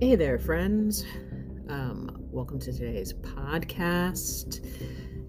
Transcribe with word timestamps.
Hey 0.00 0.14
there, 0.14 0.38
friends. 0.38 1.04
Um, 1.68 2.12
welcome 2.30 2.60
to 2.60 2.72
today's 2.72 3.14
podcast. 3.14 4.64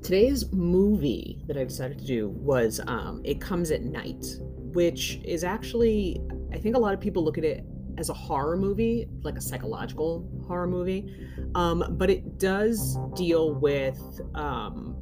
Today's 0.03 0.51
movie 0.51 1.41
that 1.47 1.57
I 1.57 1.63
decided 1.63 1.97
to 1.97 2.05
do 2.05 2.29
was 2.29 2.79
um, 2.85 3.19
It 3.25 3.41
Comes 3.41 3.71
at 3.71 3.81
Night, 3.81 4.23
which 4.39 5.21
is 5.23 5.43
actually, 5.43 6.21
I 6.53 6.59
think 6.59 6.75
a 6.75 6.79
lot 6.79 6.93
of 6.93 7.01
people 7.01 7.23
look 7.23 7.39
at 7.39 7.43
it 7.43 7.65
as 7.97 8.09
a 8.09 8.13
horror 8.13 8.57
movie, 8.57 9.07
like 9.23 9.37
a 9.37 9.41
psychological 9.41 10.29
horror 10.45 10.67
movie, 10.67 11.15
um, 11.55 11.83
but 11.97 12.11
it 12.11 12.37
does 12.37 12.95
deal 13.15 13.55
with 13.55 13.99
um, 14.35 14.95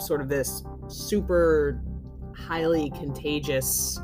sort 0.00 0.20
of 0.20 0.28
this 0.28 0.64
super 0.88 1.80
highly 2.34 2.90
contagious 2.90 4.00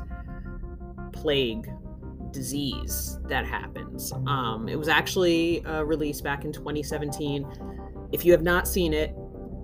plague 1.11 1.69
disease 2.31 3.19
that 3.27 3.45
happens. 3.45 3.76
Um, 4.27 4.67
it 4.69 4.77
was 4.77 4.87
actually 4.87 5.65
uh, 5.65 5.83
released 5.83 6.23
back 6.23 6.45
in 6.45 6.51
2017. 6.51 7.45
If 8.11 8.25
you 8.25 8.31
have 8.31 8.43
not 8.43 8.67
seen 8.67 8.93
it, 8.93 9.13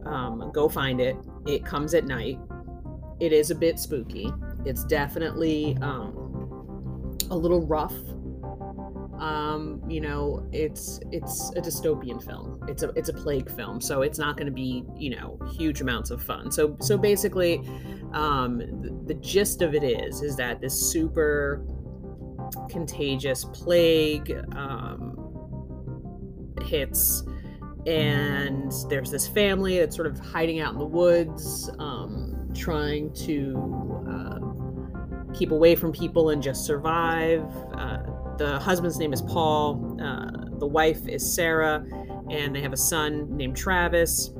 um, 0.05 0.51
go 0.53 0.67
find 0.69 0.99
it. 0.99 1.15
It 1.45 1.65
comes 1.65 1.93
at 1.93 2.05
night. 2.05 2.39
It 3.19 3.31
is 3.31 3.51
a 3.51 3.55
bit 3.55 3.79
spooky. 3.79 4.31
It's 4.65 4.83
definitely 4.85 5.77
um, 5.81 7.17
a 7.29 7.35
little 7.35 7.65
rough. 7.65 7.95
Um, 9.19 9.81
you 9.87 10.01
know, 10.01 10.45
it's 10.51 10.99
it's 11.11 11.51
a 11.51 11.61
dystopian 11.61 12.23
film. 12.23 12.61
It's 12.67 12.83
a 12.83 12.89
it's 12.89 13.09
a 13.09 13.13
plague 13.13 13.49
film, 13.51 13.79
so 13.79 14.01
it's 14.01 14.19
not 14.19 14.35
going 14.35 14.47
to 14.47 14.53
be 14.53 14.83
you 14.97 15.15
know 15.15 15.39
huge 15.57 15.81
amounts 15.81 16.11
of 16.11 16.21
fun. 16.21 16.51
So 16.51 16.75
so 16.81 16.97
basically, 16.97 17.59
um, 18.11 18.57
the, 18.57 19.13
the 19.13 19.13
gist 19.15 19.61
of 19.61 19.75
it 19.75 19.83
is 19.83 20.21
is 20.21 20.35
that 20.37 20.59
this 20.59 20.73
super 20.73 21.65
contagious 22.69 23.45
plague 23.45 24.31
um, 24.55 25.17
hits 26.63 27.23
and 27.85 28.71
there's 28.89 29.11
this 29.11 29.27
family 29.27 29.79
that's 29.79 29.95
sort 29.95 30.07
of 30.07 30.17
hiding 30.19 30.61
out 30.61 30.73
in 30.73 30.79
the 30.79 30.85
woods 30.85 31.69
um, 31.79 32.49
trying 32.55 33.13
to 33.13 34.05
uh, 34.09 35.33
keep 35.33 35.51
away 35.51 35.75
from 35.75 35.91
people 35.91 36.29
and 36.29 36.41
just 36.41 36.65
survive. 36.65 37.43
Uh, 37.73 38.03
the 38.37 38.57
husband's 38.59 38.97
name 38.97 39.13
is 39.13 39.21
paul 39.21 39.97
uh, 40.01 40.31
the 40.57 40.65
wife 40.65 41.07
is 41.07 41.35
sarah 41.35 41.85
and 42.29 42.55
they 42.55 42.61
have 42.61 42.73
a 42.73 42.77
son 42.77 43.35
named 43.35 43.55
travis. 43.55 44.31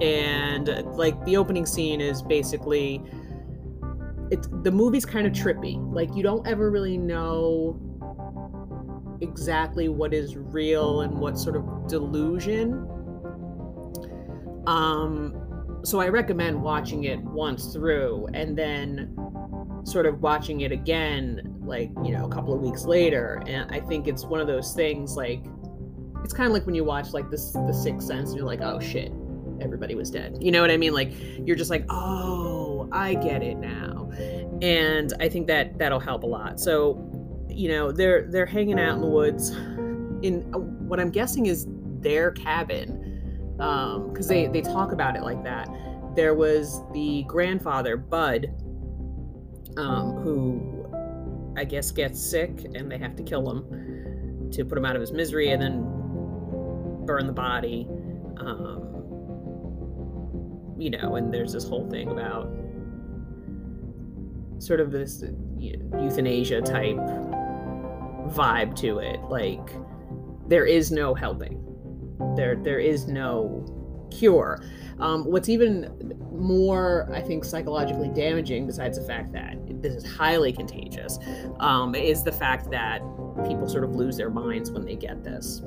And 0.00 0.68
like 0.96 1.22
the 1.24 1.36
opening 1.36 1.66
scene 1.66 2.00
is 2.00 2.22
basically 2.22 3.02
it's 4.30 4.48
the 4.62 4.70
movie's 4.70 5.04
kind 5.04 5.26
of 5.26 5.32
trippy. 5.32 5.76
Like 5.92 6.14
you 6.14 6.22
don't 6.22 6.46
ever 6.46 6.70
really 6.70 6.98
know 6.98 7.80
exactly 9.20 9.88
what 9.88 10.12
is 10.12 10.36
real 10.36 11.02
and 11.02 11.18
what 11.18 11.38
sort 11.38 11.56
of 11.56 11.88
delusion. 11.88 12.72
Um 14.66 15.42
so 15.84 16.00
I 16.00 16.08
recommend 16.08 16.60
watching 16.60 17.04
it 17.04 17.20
once 17.20 17.72
through 17.72 18.26
and 18.34 18.58
then 18.58 19.16
sort 19.84 20.06
of 20.06 20.20
watching 20.20 20.62
it 20.62 20.72
again 20.72 21.54
like, 21.60 21.90
you 22.04 22.10
know, 22.10 22.26
a 22.26 22.28
couple 22.28 22.52
of 22.52 22.60
weeks 22.60 22.84
later. 22.84 23.42
And 23.46 23.70
I 23.70 23.80
think 23.80 24.08
it's 24.08 24.24
one 24.24 24.40
of 24.40 24.48
those 24.48 24.72
things 24.74 25.16
like 25.16 25.44
it's 26.24 26.34
kind 26.34 26.48
of 26.48 26.52
like 26.52 26.66
when 26.66 26.74
you 26.74 26.82
watch 26.82 27.12
like 27.12 27.30
this 27.30 27.52
the 27.52 27.72
Sixth 27.72 28.08
Sense 28.08 28.30
and 28.30 28.38
you're 28.38 28.46
like, 28.46 28.60
"Oh 28.60 28.80
shit, 28.80 29.12
everybody 29.60 29.94
was 29.94 30.10
dead." 30.10 30.36
You 30.40 30.50
know 30.50 30.60
what 30.60 30.72
I 30.72 30.76
mean? 30.76 30.92
Like 30.92 31.12
you're 31.46 31.54
just 31.54 31.70
like, 31.70 31.84
"Oh, 31.88 32.55
I 32.92 33.14
get 33.14 33.42
it 33.42 33.56
now." 33.58 34.10
and 34.62 35.12
I 35.20 35.28
think 35.28 35.46
that 35.48 35.78
that'll 35.78 36.00
help 36.00 36.22
a 36.22 36.26
lot. 36.26 36.60
So, 36.60 37.02
you 37.48 37.68
know, 37.68 37.92
they're 37.92 38.26
they're 38.30 38.46
hanging 38.46 38.78
out 38.78 38.94
in 38.94 39.00
the 39.00 39.08
woods 39.08 39.50
in 40.22 40.50
uh, 40.54 40.58
what 40.58 41.00
I'm 41.00 41.10
guessing 41.10 41.46
is 41.46 41.66
their 42.00 42.30
cabin 42.30 43.56
Um, 43.58 43.68
um, 43.68 44.14
they 44.28 44.46
they 44.46 44.62
talk 44.62 44.92
about 44.92 45.16
it 45.16 45.22
like 45.22 45.42
that. 45.44 45.68
There 46.14 46.34
was 46.34 46.82
the 46.92 47.24
grandfather 47.24 47.96
Bud, 47.96 48.46
um, 49.76 50.16
who 50.22 51.54
I 51.56 51.64
guess 51.64 51.90
gets 51.90 52.20
sick, 52.20 52.64
and 52.74 52.90
they 52.90 52.98
have 52.98 53.16
to 53.16 53.22
kill 53.22 53.50
him 53.50 54.50
to 54.52 54.64
put 54.64 54.78
him 54.78 54.84
out 54.84 54.96
of 54.96 55.00
his 55.00 55.12
misery, 55.12 55.50
and 55.50 55.60
then 55.60 55.82
burn 57.06 57.26
the 57.26 57.32
body. 57.32 57.86
Um, 58.38 58.82
you 60.78 60.90
know, 60.90 61.16
and 61.16 61.32
there's 61.32 61.52
this 61.52 61.66
whole 61.68 61.88
thing 61.90 62.10
about 62.10 62.50
sort 64.58 64.80
of 64.80 64.90
this 64.90 65.24
euthanasia 65.58 66.60
type 66.60 66.96
vibe 68.34 68.74
to 68.76 68.98
it. 68.98 69.20
Like 69.24 69.70
there 70.48 70.66
is 70.66 70.90
no 70.90 71.14
helping. 71.14 71.62
There 72.36 72.56
there 72.56 72.78
is 72.78 73.06
no 73.06 73.72
cure. 74.10 74.62
Um, 74.98 75.24
what's 75.24 75.48
even 75.48 76.14
more, 76.32 77.08
I 77.12 77.20
think, 77.20 77.44
psychologically 77.44 78.08
damaging, 78.08 78.66
besides 78.66 78.98
the 78.98 79.04
fact 79.04 79.32
that 79.32 79.56
this 79.82 79.94
is 79.94 80.06
highly 80.06 80.52
contagious, 80.52 81.18
um, 81.60 81.94
is 81.94 82.22
the 82.22 82.32
fact 82.32 82.70
that 82.70 83.00
people 83.46 83.68
sort 83.68 83.84
of 83.84 83.94
lose 83.94 84.16
their 84.16 84.30
minds 84.30 84.70
when 84.70 84.84
they 84.84 84.96
get 84.96 85.22
this. 85.22 85.62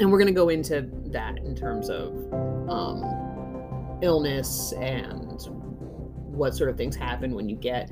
And 0.00 0.10
we're 0.10 0.18
going 0.18 0.26
to 0.26 0.32
go 0.32 0.48
into 0.48 0.88
that 1.06 1.38
in 1.38 1.54
terms 1.54 1.88
of 1.88 2.12
um, 2.68 3.98
illness 4.02 4.72
and 4.72 5.23
what 6.34 6.54
sort 6.54 6.70
of 6.70 6.76
things 6.76 6.96
happen 6.96 7.34
when 7.34 7.48
you 7.48 7.56
get 7.56 7.90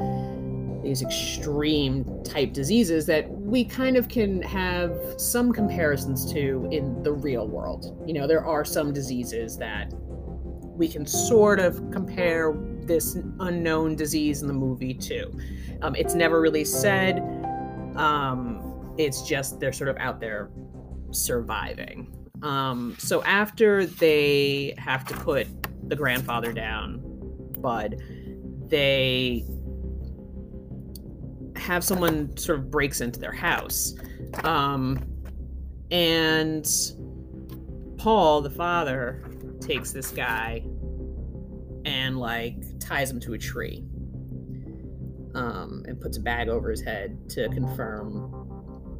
these 0.82 1.02
extreme 1.02 2.04
type 2.24 2.52
diseases 2.52 3.06
that 3.06 3.30
we 3.30 3.64
kind 3.64 3.96
of 3.96 4.08
can 4.08 4.42
have 4.42 4.92
some 5.16 5.52
comparisons 5.52 6.30
to 6.32 6.68
in 6.72 7.02
the 7.02 7.12
real 7.12 7.46
world. 7.46 8.02
You 8.06 8.14
know, 8.14 8.26
there 8.26 8.44
are 8.44 8.64
some 8.64 8.92
diseases 8.92 9.56
that 9.58 9.92
we 9.94 10.88
can 10.88 11.06
sort 11.06 11.60
of 11.60 11.90
compare 11.92 12.54
this 12.80 13.16
unknown 13.40 13.94
disease 13.94 14.42
in 14.42 14.48
the 14.48 14.54
movie 14.54 14.94
to. 14.94 15.30
Um, 15.82 15.94
it's 15.94 16.14
never 16.14 16.40
really 16.40 16.64
said. 16.64 17.18
Um, 17.96 18.94
it's 18.98 19.22
just 19.22 19.60
they're 19.60 19.72
sort 19.72 19.88
of 19.88 19.96
out 19.98 20.18
there 20.18 20.50
surviving. 21.12 22.12
Um, 22.42 22.96
so 22.98 23.22
after 23.22 23.86
they 23.86 24.74
have 24.78 25.04
to 25.06 25.14
put 25.14 25.46
the 25.88 25.94
grandfather 25.94 26.52
down, 26.52 27.00
Bud, 27.60 28.02
they 28.72 29.44
have 31.56 31.84
someone 31.84 32.34
sort 32.38 32.58
of 32.58 32.70
breaks 32.70 33.02
into 33.02 33.20
their 33.20 33.32
house. 33.32 33.94
Um, 34.44 34.98
and 35.90 36.66
Paul, 37.98 38.40
the 38.40 38.50
father, 38.50 39.22
takes 39.60 39.92
this 39.92 40.10
guy 40.10 40.64
and 41.84 42.18
like 42.18 42.56
ties 42.80 43.10
him 43.10 43.20
to 43.20 43.34
a 43.34 43.38
tree 43.38 43.84
um, 45.34 45.84
and 45.86 46.00
puts 46.00 46.16
a 46.16 46.20
bag 46.20 46.48
over 46.48 46.70
his 46.70 46.80
head 46.80 47.28
to 47.30 47.50
confirm. 47.50 48.38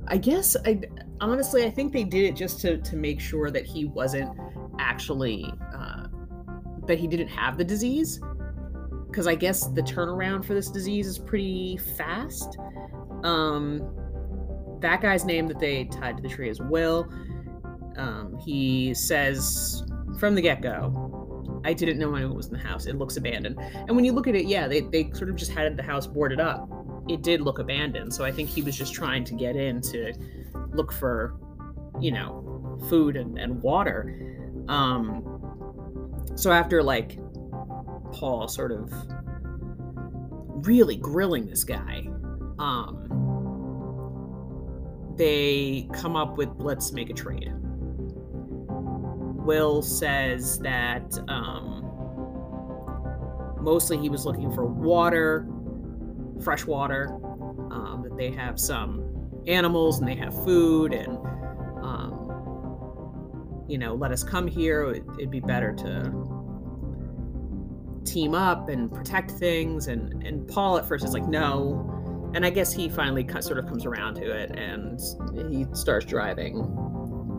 I 0.06 0.18
guess 0.18 0.54
I 0.66 0.82
honestly 1.22 1.64
I 1.64 1.70
think 1.70 1.94
they 1.94 2.04
did 2.04 2.24
it 2.24 2.36
just 2.36 2.60
to 2.60 2.76
to 2.76 2.96
make 2.96 3.20
sure 3.20 3.50
that 3.50 3.64
he 3.64 3.86
wasn't 3.86 4.36
actually 4.78 5.50
uh, 5.74 6.08
that 6.86 6.98
he 6.98 7.06
didn't 7.06 7.28
have 7.28 7.56
the 7.56 7.64
disease 7.64 8.20
because 9.12 9.26
I 9.26 9.34
guess 9.34 9.66
the 9.66 9.82
turnaround 9.82 10.42
for 10.42 10.54
this 10.54 10.70
disease 10.70 11.06
is 11.06 11.18
pretty 11.18 11.76
fast. 11.76 12.56
Um, 13.22 13.86
that 14.80 15.02
guy's 15.02 15.26
name 15.26 15.46
that 15.48 15.60
they 15.60 15.84
tied 15.84 16.16
to 16.16 16.22
the 16.22 16.30
tree 16.30 16.48
is 16.48 16.60
Will. 16.60 17.12
Um, 17.96 18.38
he 18.38 18.94
says 18.94 19.84
from 20.18 20.34
the 20.34 20.40
get 20.40 20.62
go, 20.62 21.60
I 21.64 21.74
didn't 21.74 21.98
know 21.98 22.14
anyone 22.14 22.34
was 22.34 22.46
in 22.46 22.54
the 22.54 22.58
house. 22.58 22.86
It 22.86 22.96
looks 22.96 23.18
abandoned. 23.18 23.58
And 23.60 23.94
when 23.94 24.04
you 24.06 24.12
look 24.12 24.26
at 24.26 24.34
it, 24.34 24.46
yeah, 24.46 24.66
they, 24.66 24.80
they 24.80 25.10
sort 25.12 25.28
of 25.28 25.36
just 25.36 25.52
had 25.52 25.76
the 25.76 25.82
house 25.82 26.06
boarded 26.06 26.40
up. 26.40 26.68
It 27.08 27.22
did 27.22 27.42
look 27.42 27.58
abandoned. 27.58 28.14
So 28.14 28.24
I 28.24 28.32
think 28.32 28.48
he 28.48 28.62
was 28.62 28.76
just 28.76 28.94
trying 28.94 29.24
to 29.24 29.34
get 29.34 29.56
in 29.56 29.82
to 29.82 30.14
look 30.72 30.90
for, 30.90 31.36
you 32.00 32.12
know, 32.12 32.78
food 32.88 33.16
and, 33.16 33.38
and 33.38 33.62
water. 33.62 34.64
Um, 34.68 35.22
so 36.34 36.50
after 36.50 36.82
like 36.82 37.18
Paul 38.12 38.48
sort 38.48 38.72
of 38.72 38.92
really 40.66 40.96
grilling 40.96 41.46
this 41.46 41.64
guy. 41.64 42.08
Um, 42.58 43.08
they 45.16 45.88
come 45.92 46.16
up 46.16 46.36
with 46.36 46.48
let's 46.58 46.92
make 46.92 47.10
a 47.10 47.14
trade. 47.14 47.52
Will 49.44 49.82
says 49.82 50.58
that 50.60 51.18
um, 51.28 51.82
mostly 53.60 53.98
he 53.98 54.08
was 54.08 54.24
looking 54.24 54.52
for 54.52 54.64
water, 54.64 55.48
fresh 56.42 56.64
water, 56.64 57.08
um, 57.70 58.02
that 58.04 58.16
they 58.16 58.30
have 58.30 58.58
some 58.60 59.08
animals 59.46 59.98
and 59.98 60.06
they 60.06 60.14
have 60.14 60.32
food, 60.44 60.92
and 60.92 61.18
um, 61.82 62.22
you 63.68 63.78
know, 63.78 63.94
let 63.94 64.12
us 64.12 64.22
come 64.22 64.46
here. 64.46 65.02
It'd 65.18 65.30
be 65.30 65.40
better 65.40 65.72
to 65.74 66.31
team 68.04 68.34
up 68.34 68.68
and 68.68 68.92
protect 68.92 69.30
things 69.32 69.88
and 69.88 70.22
and 70.26 70.46
Paul 70.48 70.76
at 70.78 70.86
first 70.86 71.04
is 71.04 71.12
like 71.12 71.26
no 71.28 71.92
and 72.34 72.46
I 72.46 72.50
guess 72.50 72.72
he 72.72 72.88
finally 72.88 73.26
sort 73.40 73.58
of 73.58 73.66
comes 73.66 73.84
around 73.84 74.14
to 74.14 74.30
it, 74.30 74.56
and 74.58 74.98
he 75.50 75.66
starts 75.74 76.06
driving. 76.06 76.60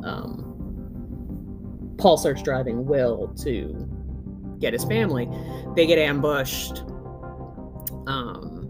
Um, 0.03 1.95
Paul 1.97 2.17
starts 2.17 2.43
driving 2.43 2.85
Will 2.85 3.29
to 3.43 3.89
get 4.59 4.73
his 4.73 4.83
family. 4.85 5.27
They 5.75 5.87
get 5.87 5.97
ambushed. 5.97 6.83
Um, 8.05 8.69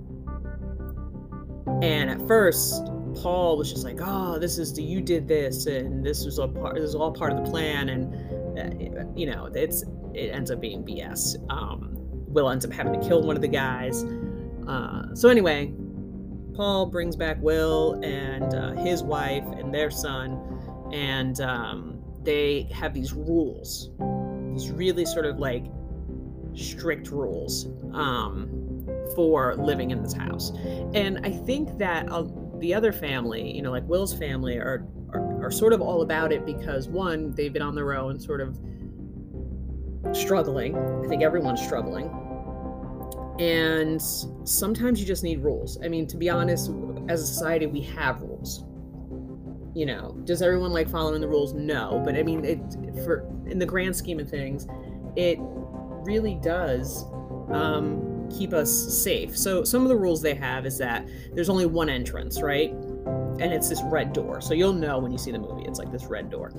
and 1.82 2.10
at 2.10 2.26
first, 2.28 2.86
Paul 3.16 3.58
was 3.58 3.70
just 3.70 3.84
like, 3.84 4.00
"Oh, 4.02 4.40
this 4.40 4.58
is 4.58 4.74
the 4.74 4.82
you 4.82 5.02
did 5.02 5.28
this, 5.28 5.66
and 5.66 6.06
this 6.06 6.24
was 6.24 6.40
all 6.40 6.48
part. 6.48 6.76
This 6.76 6.86
is 6.86 6.96
all 6.96 7.12
part 7.12 7.34
of 7.34 7.44
the 7.44 7.52
plan." 7.52 7.90
And 7.90 8.14
uh, 8.58 9.06
you 9.16 9.26
know, 9.26 9.50
it's 9.54 9.84
it 10.14 10.30
ends 10.30 10.52
up 10.52 10.60
being 10.60 10.84
BS. 10.84 11.36
Um, 11.50 11.98
Will 12.34 12.50
ends 12.50 12.66
up 12.66 12.72
having 12.72 13.00
to 13.00 13.08
kill 13.08 13.22
one 13.24 13.36
of 13.36 13.42
the 13.42 13.48
guys. 13.48 14.04
Uh, 14.68 15.14
so 15.14 15.30
anyway, 15.30 15.74
Paul 16.56 16.88
brings 16.88 17.16
back 17.16 17.38
Will 17.42 18.00
and 18.04 18.54
uh, 18.54 18.74
his 18.74 19.04
wife 19.04 19.46
and 19.58 19.74
their 19.74 19.92
son, 19.92 20.40
and 20.92 21.40
um, 21.42 22.04
they 22.22 22.70
have 22.74 22.94
these 22.94 23.14
rules, 23.14 23.90
these 24.52 24.72
really 24.72 25.06
sort 25.06 25.26
of 25.26 25.40
like 25.40 25.66
strict 26.56 27.10
rules 27.10 27.68
um, 27.94 28.88
for 29.16 29.56
living 29.56 29.92
in 29.92 30.02
this 30.04 30.14
house. 30.14 30.52
And 30.94 31.20
I 31.24 31.32
think 31.32 31.78
that 31.80 32.10
uh, 32.12 32.26
the 32.60 32.74
other 32.74 32.92
family, 32.92 33.52
you 33.52 33.62
know, 33.62 33.72
like 33.72 33.88
Will's 33.88 34.14
family, 34.14 34.58
are, 34.58 34.86
are, 35.14 35.46
are 35.46 35.52
sort 35.52 35.74
of 35.74 35.82
all 35.82 36.02
about 36.02 36.32
it 36.32 36.46
because 36.46 36.88
one, 36.88 37.32
they've 37.32 37.52
been 37.52 37.62
on 37.62 37.76
their 37.76 37.94
own, 37.94 38.20
sort 38.20 38.42
of 38.42 38.60
struggling. 40.12 40.76
I 41.04 41.08
think 41.08 41.24
everyone's 41.24 41.62
struggling. 41.62 42.12
And 43.40 44.02
sometimes 44.44 45.00
you 45.00 45.06
just 45.06 45.24
need 45.24 45.40
rules. 45.40 45.80
I 45.84 45.88
mean, 45.88 46.06
to 46.08 46.18
be 46.18 46.30
honest, 46.30 46.72
as 47.10 47.22
a 47.22 47.26
society, 47.26 47.66
we 47.66 47.82
have 47.82 48.22
rules. 48.22 48.66
You 49.76 49.88
know, 49.88 50.16
does 50.26 50.42
everyone 50.42 50.72
like 50.72 50.88
following 50.88 51.20
the 51.20 51.28
rules? 51.28 51.54
No, 51.54 52.02
but 52.06 52.16
I 52.16 52.22
mean, 52.22 52.46
it 52.46 52.60
for 53.04 53.28
in 53.48 53.58
the 53.58 53.66
grand 53.66 53.96
scheme 53.96 54.20
of 54.20 54.30
things, 54.30 54.68
it 55.16 55.40
really 55.42 56.36
does 56.36 57.06
um, 57.50 58.30
keep 58.30 58.54
us 58.54 58.72
safe. 58.72 59.36
So 59.38 59.64
some 59.64 59.82
of 59.82 59.90
the 59.90 59.96
rules 59.96 60.22
they 60.22 60.36
have 60.36 60.66
is 60.66 60.78
that 60.78 61.08
there's 61.34 61.50
only 61.50 61.66
one 61.66 61.90
entrance, 61.90 62.42
right? 62.42 62.72
And 62.72 63.52
it's 63.52 63.68
this 63.68 63.82
red 63.86 64.14
door. 64.14 64.42
So 64.42 64.54
you'll 64.54 64.74
know 64.74 65.00
when 65.00 65.12
you 65.12 65.18
see 65.18 65.32
the 65.32 65.40
movie, 65.40 65.64
it's 65.64 65.80
like 65.80 65.92
this 65.92 66.06
red 66.06 66.30
door. 66.30 66.52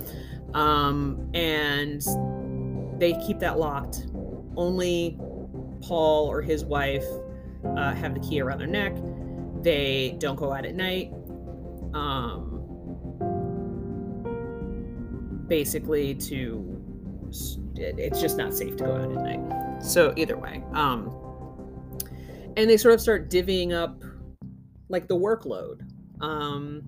Um, 0.55 1.31
and 1.35 2.05
they 2.99 3.15
keep 3.27 3.39
that 3.41 3.59
locked. 3.59 4.07
Only 4.57 5.19
Paul 5.83 6.29
or 6.29 6.41
his 6.43 6.65
wife 6.65 7.07
uh, 7.77 7.95
have 7.95 8.15
the 8.15 8.21
key 8.21 8.41
around 8.41 8.59
their 8.59 8.67
neck. 8.67 8.97
They 9.63 10.17
don't 10.19 10.37
go 10.37 10.53
out 10.53 10.65
at 10.65 10.75
night. 10.75 11.13
Um, 11.95 12.61
basically, 15.49 16.15
to 16.15 16.71
it's 17.77 18.21
just 18.21 18.37
not 18.37 18.55
safe 18.55 18.77
to 18.77 18.85
go 18.85 18.93
out 18.93 19.11
at 19.11 19.23
night. 19.23 19.83
So 19.83 20.13
either 20.17 20.37
way, 20.37 20.63
um, 20.73 21.13
and 22.57 22.71
they 22.71 22.77
sort 22.77 22.95
of 22.95 23.01
start 23.01 23.29
divvying 23.31 23.73
up 23.73 24.03
like 24.89 25.09
the 25.09 25.17
workload. 25.17 25.81
Um, 26.21 26.83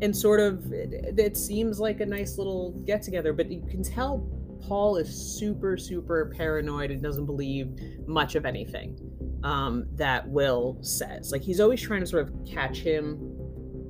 and 0.00 0.16
sort 0.16 0.38
of 0.38 0.72
it, 0.72 1.18
it 1.18 1.36
seems 1.36 1.80
like 1.80 2.00
a 2.00 2.06
nice 2.06 2.38
little 2.38 2.70
get 2.86 3.02
together, 3.02 3.32
but 3.32 3.50
you 3.50 3.64
can 3.68 3.82
tell 3.82 4.18
Paul 4.66 4.96
is 4.96 5.08
super, 5.38 5.76
super 5.76 6.32
paranoid 6.36 6.90
and 6.90 7.02
doesn't 7.02 7.26
believe 7.26 7.72
much 8.06 8.34
of 8.34 8.44
anything 8.44 8.98
um, 9.44 9.86
that 9.94 10.28
Will 10.28 10.78
says. 10.82 11.30
Like 11.32 11.42
he's 11.42 11.60
always 11.60 11.80
trying 11.80 12.00
to 12.00 12.06
sort 12.06 12.28
of 12.28 12.34
catch 12.46 12.78
him 12.78 13.36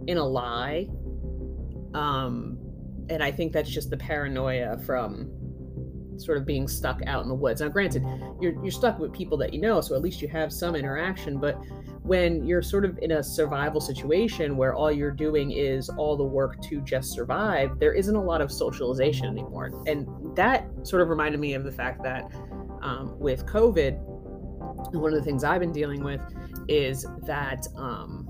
in 0.06 0.19
a 0.19 0.25
lie. 0.25 0.88
Um, 1.94 2.59
and 3.09 3.23
I 3.23 3.31
think 3.31 3.53
that's 3.53 3.70
just 3.70 3.91
the 3.91 3.97
paranoia 3.97 4.79
from 4.79 5.31
sort 6.19 6.38
of 6.38 6.47
being 6.47 6.69
stuck 6.69 7.00
out 7.06 7.23
in 7.23 7.29
the 7.29 7.35
woods. 7.35 7.61
Now, 7.61 7.69
granted, 7.69 8.05
you're 8.41 8.53
you're 8.62 8.70
stuck 8.70 8.99
with 8.99 9.12
people 9.12 9.38
that 9.38 9.53
you 9.53 9.61
know, 9.61 9.81
so 9.81 9.94
at 9.94 10.03
least 10.03 10.20
you 10.20 10.29
have 10.29 10.53
some 10.53 10.75
interaction. 10.75 11.38
But 11.38 11.55
when 12.03 12.44
you're 12.44 12.62
sort 12.62 12.85
of 12.85 12.99
in 13.03 13.12
a 13.12 13.23
survival 13.23 13.81
situation 13.81 14.56
where 14.56 14.75
all 14.75 14.91
you're 14.91 15.11
doing 15.11 15.50
is 15.50 15.88
all 15.91 16.17
the 16.17 16.25
work 16.25 16.61
to 16.62 16.81
just 16.81 17.12
survive, 17.12 17.79
there 17.79 17.93
isn't 17.93 18.17
a 18.17 18.23
lot 18.23 18.41
of 18.41 18.50
socialization 18.50 19.26
anymore, 19.26 19.70
and 19.87 20.06
that 20.37 20.67
sort 20.82 21.03
of 21.03 21.09
reminded 21.09 21.41
me 21.41 21.55
of 21.55 21.65
the 21.65 21.73
fact 21.73 22.03
that 22.03 22.31
um, 22.82 23.19
with 23.19 23.47
COVID, 23.47 23.99
one 24.94 25.12
of 25.12 25.19
the 25.19 25.25
things 25.25 25.44
I've 25.44 25.61
been 25.61 25.73
dealing 25.73 26.03
with 26.03 26.20
is 26.69 27.06
that 27.25 27.67
um, 27.76 28.29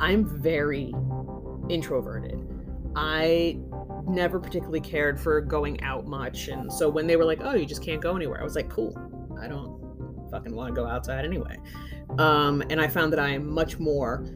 I'm 0.00 0.24
very 0.24 0.92
introverted. 1.68 2.48
I 2.96 3.58
never 4.06 4.40
particularly 4.40 4.80
cared 4.80 5.20
for 5.20 5.40
going 5.40 5.80
out 5.82 6.06
much. 6.06 6.48
And 6.48 6.72
so 6.72 6.88
when 6.88 7.06
they 7.06 7.16
were 7.16 7.24
like, 7.24 7.40
oh, 7.42 7.54
you 7.54 7.66
just 7.66 7.82
can't 7.82 8.00
go 8.00 8.16
anywhere, 8.16 8.40
I 8.40 8.44
was 8.44 8.56
like, 8.56 8.68
cool. 8.68 8.96
I 9.40 9.48
don't 9.48 9.80
fucking 10.30 10.54
want 10.54 10.74
to 10.74 10.80
go 10.80 10.86
outside 10.86 11.24
anyway. 11.24 11.56
Um, 12.18 12.62
and 12.70 12.80
I 12.80 12.88
found 12.88 13.12
that 13.12 13.20
I 13.20 13.30
am 13.30 13.48
much 13.48 13.78
more 13.78 14.26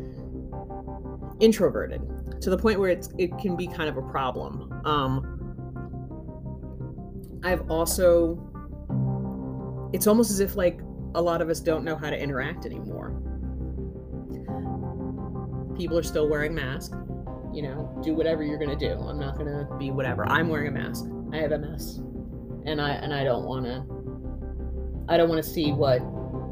introverted 1.40 2.00
to 2.40 2.50
the 2.50 2.58
point 2.58 2.78
where 2.78 2.90
it's, 2.90 3.10
it 3.18 3.36
can 3.38 3.56
be 3.56 3.66
kind 3.66 3.88
of 3.88 3.96
a 3.96 4.02
problem. 4.02 4.72
Um, 4.84 5.32
I've 7.42 7.70
also, 7.70 8.38
it's 9.92 10.06
almost 10.06 10.30
as 10.30 10.40
if 10.40 10.56
like 10.56 10.80
a 11.14 11.22
lot 11.22 11.40
of 11.40 11.48
us 11.48 11.60
don't 11.60 11.84
know 11.84 11.96
how 11.96 12.10
to 12.10 12.18
interact 12.18 12.66
anymore. 12.66 13.10
People 15.76 15.98
are 15.98 16.02
still 16.02 16.28
wearing 16.28 16.54
masks 16.54 16.96
you 17.56 17.62
know, 17.62 17.90
do 18.04 18.14
whatever 18.14 18.42
you're 18.42 18.58
gonna 18.58 18.76
do. 18.76 18.92
I'm 18.92 19.18
not 19.18 19.38
gonna 19.38 19.66
be 19.78 19.90
whatever. 19.90 20.28
I'm 20.28 20.50
wearing 20.50 20.68
a 20.68 20.70
mask. 20.70 21.06
I 21.32 21.38
have 21.38 21.52
MS, 21.52 22.00
and 22.66 22.82
I 22.82 22.90
and 22.90 23.14
I 23.14 23.24
don't 23.24 23.46
want 23.46 23.64
to. 23.64 23.82
I 25.08 25.16
don't 25.16 25.30
want 25.30 25.42
to 25.42 25.50
see 25.50 25.72
what 25.72 26.00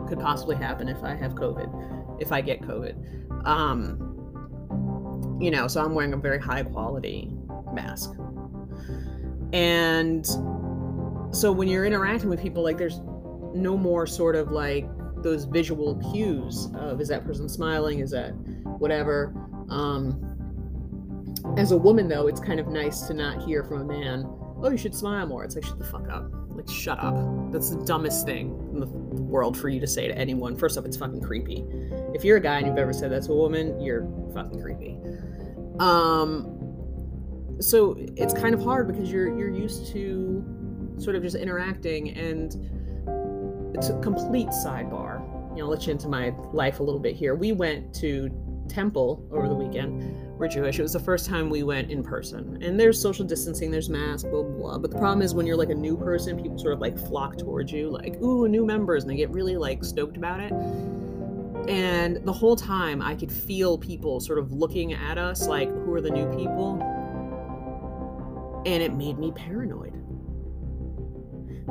could 0.09 0.19
possibly 0.19 0.57
happen 0.57 0.89
if 0.89 1.05
I 1.05 1.15
have 1.15 1.35
COVID, 1.35 2.23
if 2.23 2.33
I 2.33 2.41
get 2.41 2.63
COVID. 2.63 3.47
Um, 3.47 5.39
you 5.43 5.51
know, 5.51 5.69
so 5.69 5.83
I'm 5.83 5.95
wearing 5.95 6.15
a 6.15 6.17
very 6.17 6.41
high 6.41 6.63
quality 6.63 7.31
mask, 7.75 8.15
and 9.53 10.27
so 11.37 11.53
when 11.53 11.69
you're 11.69 11.85
interacting 11.85 12.31
with 12.31 12.41
people, 12.41 12.63
like 12.63 12.79
there's 12.79 13.01
no 13.55 13.77
more 13.77 14.07
sort 14.07 14.37
of 14.37 14.53
like 14.53 14.89
those 15.23 15.45
visual 15.45 15.97
cues 16.13 16.71
of 16.77 16.99
is 17.03 17.09
that 17.09 17.27
person 17.27 17.47
smiling, 17.47 17.99
is 17.99 18.13
that 18.13 18.31
whatever. 18.79 19.35
Um, 19.69 20.34
as 21.57 21.73
a 21.73 21.77
woman, 21.77 22.09
though, 22.09 22.27
it's 22.27 22.41
kind 22.41 22.59
of 22.59 22.69
nice 22.69 23.03
to 23.03 23.15
not 23.15 23.43
hear 23.43 23.65
from 23.65 23.83
a 23.83 23.85
man, 23.85 24.25
oh, 24.63 24.71
you 24.71 24.79
should 24.79 24.95
smile 24.95 25.27
more. 25.27 25.45
It's 25.45 25.55
like, 25.55 25.65
shut 25.65 25.79
the 25.79 25.85
fuck 25.85 26.09
up. 26.09 26.31
Like, 26.49 26.69
shut 26.69 26.99
up. 26.99 27.15
That's 27.53 27.71
the 27.71 27.85
dumbest 27.85 28.25
thing 28.27 28.49
in 28.73 28.81
the 28.81 28.87
world 28.87 29.57
for 29.57 29.69
you 29.69 29.81
to 29.81 29.87
say 29.87 30.09
to 30.09 30.17
anyone. 30.17 30.57
First 30.57 30.79
off, 30.79 30.85
it's 30.85 30.97
fucking 30.97 31.21
creepy. 31.21 31.65
If 32.15 32.25
you're 32.25 32.37
a 32.37 32.41
guy 32.41 32.59
and 32.59 32.67
you've 32.67 32.79
ever 32.79 32.93
said 32.93 33.11
that 33.13 33.25
to 33.25 33.33
a 33.33 33.37
woman, 33.37 33.81
you're 33.81 34.09
fucking 34.33 34.61
creepy. 34.63 34.99
Um, 35.81 36.55
so 37.61 37.97
it's 38.17 38.35
kind 38.35 38.55
of 38.55 38.63
hard 38.63 38.87
because 38.87 39.11
you're 39.11 39.37
you're 39.37 39.51
used 39.51 39.93
to 39.93 40.45
sort 40.99 41.17
of 41.17 41.23
just 41.23 41.37
interacting 41.37 42.11
and 42.11 42.55
it's 43.75 43.89
a 43.89 43.99
complete 44.01 44.49
sidebar. 44.49 45.21
You 45.57 45.63
know, 45.63 45.69
let 45.69 45.87
you 45.87 45.93
into 45.93 46.09
my 46.09 46.31
life 46.53 46.81
a 46.81 46.83
little 46.83 47.01
bit 47.01 47.17
here. 47.17 47.35
We 47.35 47.53
went 47.53 47.95
to 47.97 48.31
temple 48.69 49.27
over 49.33 49.49
the 49.49 49.55
weekend. 49.55 50.39
We're 50.39 50.49
Jewish. 50.49 50.79
It 50.79 50.83
was 50.83 50.93
the 50.93 51.01
first 51.01 51.27
time 51.27 51.49
we 51.49 51.63
went 51.63 51.91
in 51.91 52.03
person. 52.03 52.63
And 52.63 52.79
there's 52.79 53.01
social 53.01 53.25
distancing, 53.25 53.71
there's 53.71 53.89
masks, 53.89 54.25
blah, 54.25 54.43
blah, 54.43 54.51
blah. 54.51 54.79
But 54.79 54.91
the 54.91 54.99
problem 54.99 55.23
is 55.23 55.35
when 55.35 55.47
you're 55.47 55.57
like 55.57 55.71
a 55.71 55.75
new 55.75 55.97
person, 55.97 56.41
people 56.41 56.59
sort 56.59 56.73
of 56.73 56.81
like 56.81 56.99
flock 56.99 57.37
towards 57.37 57.73
you, 57.73 57.91
like, 57.91 58.21
ooh, 58.23 58.49
new 58.49 58.65
members, 58.65 59.05
and 59.05 59.11
they 59.11 59.17
get 59.17 59.31
really 59.31 59.57
like 59.57 59.85
stoked 59.85 60.17
about 60.17 60.41
it. 60.41 60.53
And 61.69 62.17
the 62.27 62.33
whole 62.33 62.57
time 62.57 63.01
I 63.01 63.15
could 63.15 63.33
feel 63.33 63.79
people 63.79 64.21
sort 64.21 64.39
of 64.39 64.53
looking 64.53 64.93
at 64.93 65.17
us 65.17 65.47
like, 65.47 65.69
who 65.69 65.93
are 65.95 66.01
the 66.01 66.11
new 66.11 66.27
people? 66.37 66.81
And 68.67 68.83
it 68.83 68.95
made 68.95 69.19
me 69.19 69.33
paranoid 69.33 70.04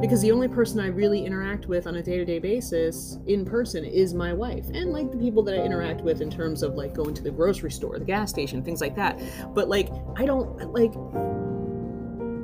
because 0.02 0.22
the 0.22 0.32
only 0.32 0.48
person 0.48 0.80
I 0.80 0.88
really 0.88 1.26
interact 1.26 1.68
with 1.68 1.86
on 1.86 1.96
a 1.96 2.04
day 2.04 2.18
to 2.18 2.26
day 2.26 2.40
basis 2.40 3.20
in 3.28 3.46
person 3.46 3.86
is 3.86 4.14
my 4.14 4.34
wife 4.34 4.66
and 4.74 4.92
like 4.92 5.12
the 5.12 5.18
people 5.18 5.44
that 5.44 5.54
I 5.54 5.64
interact 5.64 6.02
with 6.02 6.22
in 6.22 6.32
terms 6.32 6.64
of 6.64 6.74
like 6.74 6.94
going 6.94 7.14
to 7.14 7.22
the 7.22 7.30
grocery 7.30 7.72
store, 7.72 8.00
the 8.00 8.06
gas 8.06 8.30
station, 8.30 8.64
things 8.64 8.82
like 8.82 8.96
that. 8.96 9.20
But 9.54 9.70
like, 9.70 9.90
I 10.16 10.26
don't 10.26 10.74
like, 10.74 10.94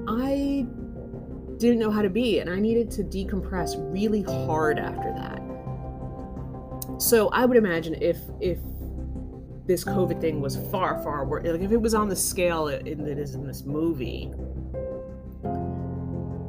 I 0.08 0.68
didn't 1.58 1.80
know 1.80 1.92
how 1.92 2.04
to 2.04 2.10
be 2.10 2.40
and 2.40 2.50
I 2.50 2.60
needed 2.60 2.92
to 2.92 3.04
decompress 3.04 3.74
really 3.92 4.22
hard 4.22 4.78
after 4.78 5.12
that. 5.14 5.42
So 7.02 7.30
I 7.30 7.46
would 7.46 7.58
imagine 7.58 7.96
if, 8.02 8.18
if, 8.40 8.60
this 9.66 9.84
COVID 9.84 10.20
thing 10.20 10.42
was 10.42 10.58
far, 10.72 11.02
far 11.04 11.26
worse. 11.26 11.46
Like 11.46 11.62
if 11.62 11.72
it 11.72 11.78
was 11.78 11.94
on 11.94 12.10
the 12.10 12.16
scale 12.16 12.66
that 12.66 12.88
it 12.88 13.00
is 13.20 13.36
in 13.36 13.46
this 13.46 13.66
movie, 13.66 14.34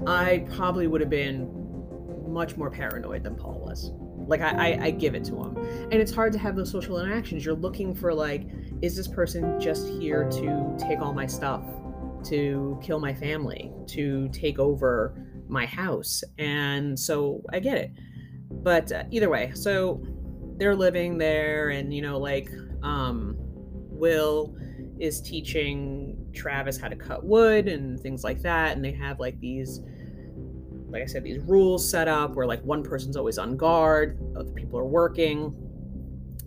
I 0.07 0.47
probably 0.55 0.87
would 0.87 1.01
have 1.01 1.11
been 1.11 1.49
much 2.27 2.57
more 2.57 2.71
paranoid 2.71 3.23
than 3.23 3.35
Paul 3.35 3.61
was. 3.61 3.93
Like 4.27 4.41
I, 4.41 4.73
I, 4.73 4.85
I 4.85 4.91
give 4.91 5.15
it 5.15 5.25
to 5.25 5.37
him, 5.43 5.57
and 5.57 5.95
it's 5.95 6.13
hard 6.13 6.33
to 6.35 6.39
have 6.39 6.55
those 6.55 6.71
social 6.71 7.01
interactions. 7.01 7.45
You're 7.45 7.55
looking 7.55 7.95
for 7.95 8.15
like, 8.15 8.47
is 8.81 8.97
this 8.97 9.09
person 9.09 9.59
just 9.61 9.89
here 9.89 10.29
to 10.31 10.77
take 10.79 11.01
all 11.01 11.13
my 11.13 11.27
stuff, 11.27 11.63
to 12.25 12.79
kill 12.83 13.01
my 13.01 13.13
family, 13.13 13.73
to 13.89 14.29
take 14.29 14.59
over 14.59 15.27
my 15.49 15.67
house? 15.67 16.23
And 16.39 16.99
so 16.99 17.43
I 17.53 17.59
get 17.59 17.79
it, 17.79 17.91
but 18.51 18.93
uh, 18.93 19.05
either 19.11 19.29
way, 19.29 19.51
so 19.55 20.01
they're 20.59 20.77
living 20.77 21.19
there, 21.19 21.71
and 21.71 21.93
you 21.93 22.03
know, 22.03 22.19
like, 22.19 22.51
um, 22.83 23.37
Will 24.01 24.57
is 25.01 25.21
teaching 25.21 26.17
Travis 26.35 26.79
how 26.79 26.89
to 26.89 26.97
cut 26.97 27.25
wood 27.25 27.69
and 27.69 27.99
things 27.99 28.23
like 28.23 28.43
that, 28.43 28.77
and 28.77 28.85
they 28.85 28.93
have 28.93 29.19
like 29.19 29.41
these 29.41 29.81
like 30.91 31.03
I 31.03 31.07
said, 31.07 31.23
these 31.23 31.39
rules 31.39 31.89
set 31.89 32.09
up 32.09 32.35
where 32.35 32.47
like 32.47 32.63
one 32.65 32.83
person's 32.83 33.17
always 33.17 33.39
on 33.39 33.57
guard, 33.57 34.19
other 34.37 34.51
people 34.51 34.79
are 34.79 34.85
working, 34.85 35.55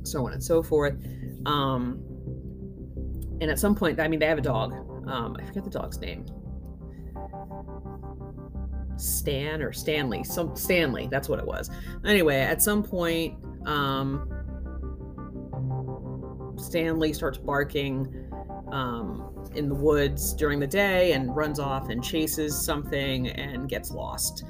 so 0.03 0.25
on 0.25 0.33
and 0.33 0.43
so 0.43 0.61
forth. 0.61 0.95
Um, 1.45 2.01
and 3.41 3.49
at 3.49 3.59
some 3.59 3.75
point, 3.75 3.99
I 3.99 4.07
mean, 4.07 4.19
they 4.19 4.27
have 4.27 4.37
a 4.37 4.41
dog. 4.41 4.73
Um, 5.07 5.35
I 5.39 5.45
forget 5.45 5.63
the 5.63 5.69
dog's 5.69 5.99
name. 5.99 6.25
Stan 8.97 9.61
or 9.61 9.73
Stanley, 9.73 10.23
some 10.23 10.55
Stanley, 10.55 11.07
that's 11.09 11.27
what 11.27 11.39
it 11.39 11.45
was. 11.45 11.69
Anyway, 12.05 12.39
at 12.39 12.61
some 12.61 12.83
point, 12.83 13.35
um, 13.65 14.29
Stanley 16.63 17.13
starts 17.13 17.37
barking 17.37 18.07
um, 18.71 19.49
in 19.55 19.69
the 19.69 19.75
woods 19.75 20.33
during 20.33 20.59
the 20.59 20.67
day 20.67 21.13
and 21.13 21.35
runs 21.35 21.59
off 21.59 21.89
and 21.89 22.03
chases 22.03 22.59
something 22.59 23.29
and 23.29 23.69
gets 23.69 23.91
lost. 23.91 24.43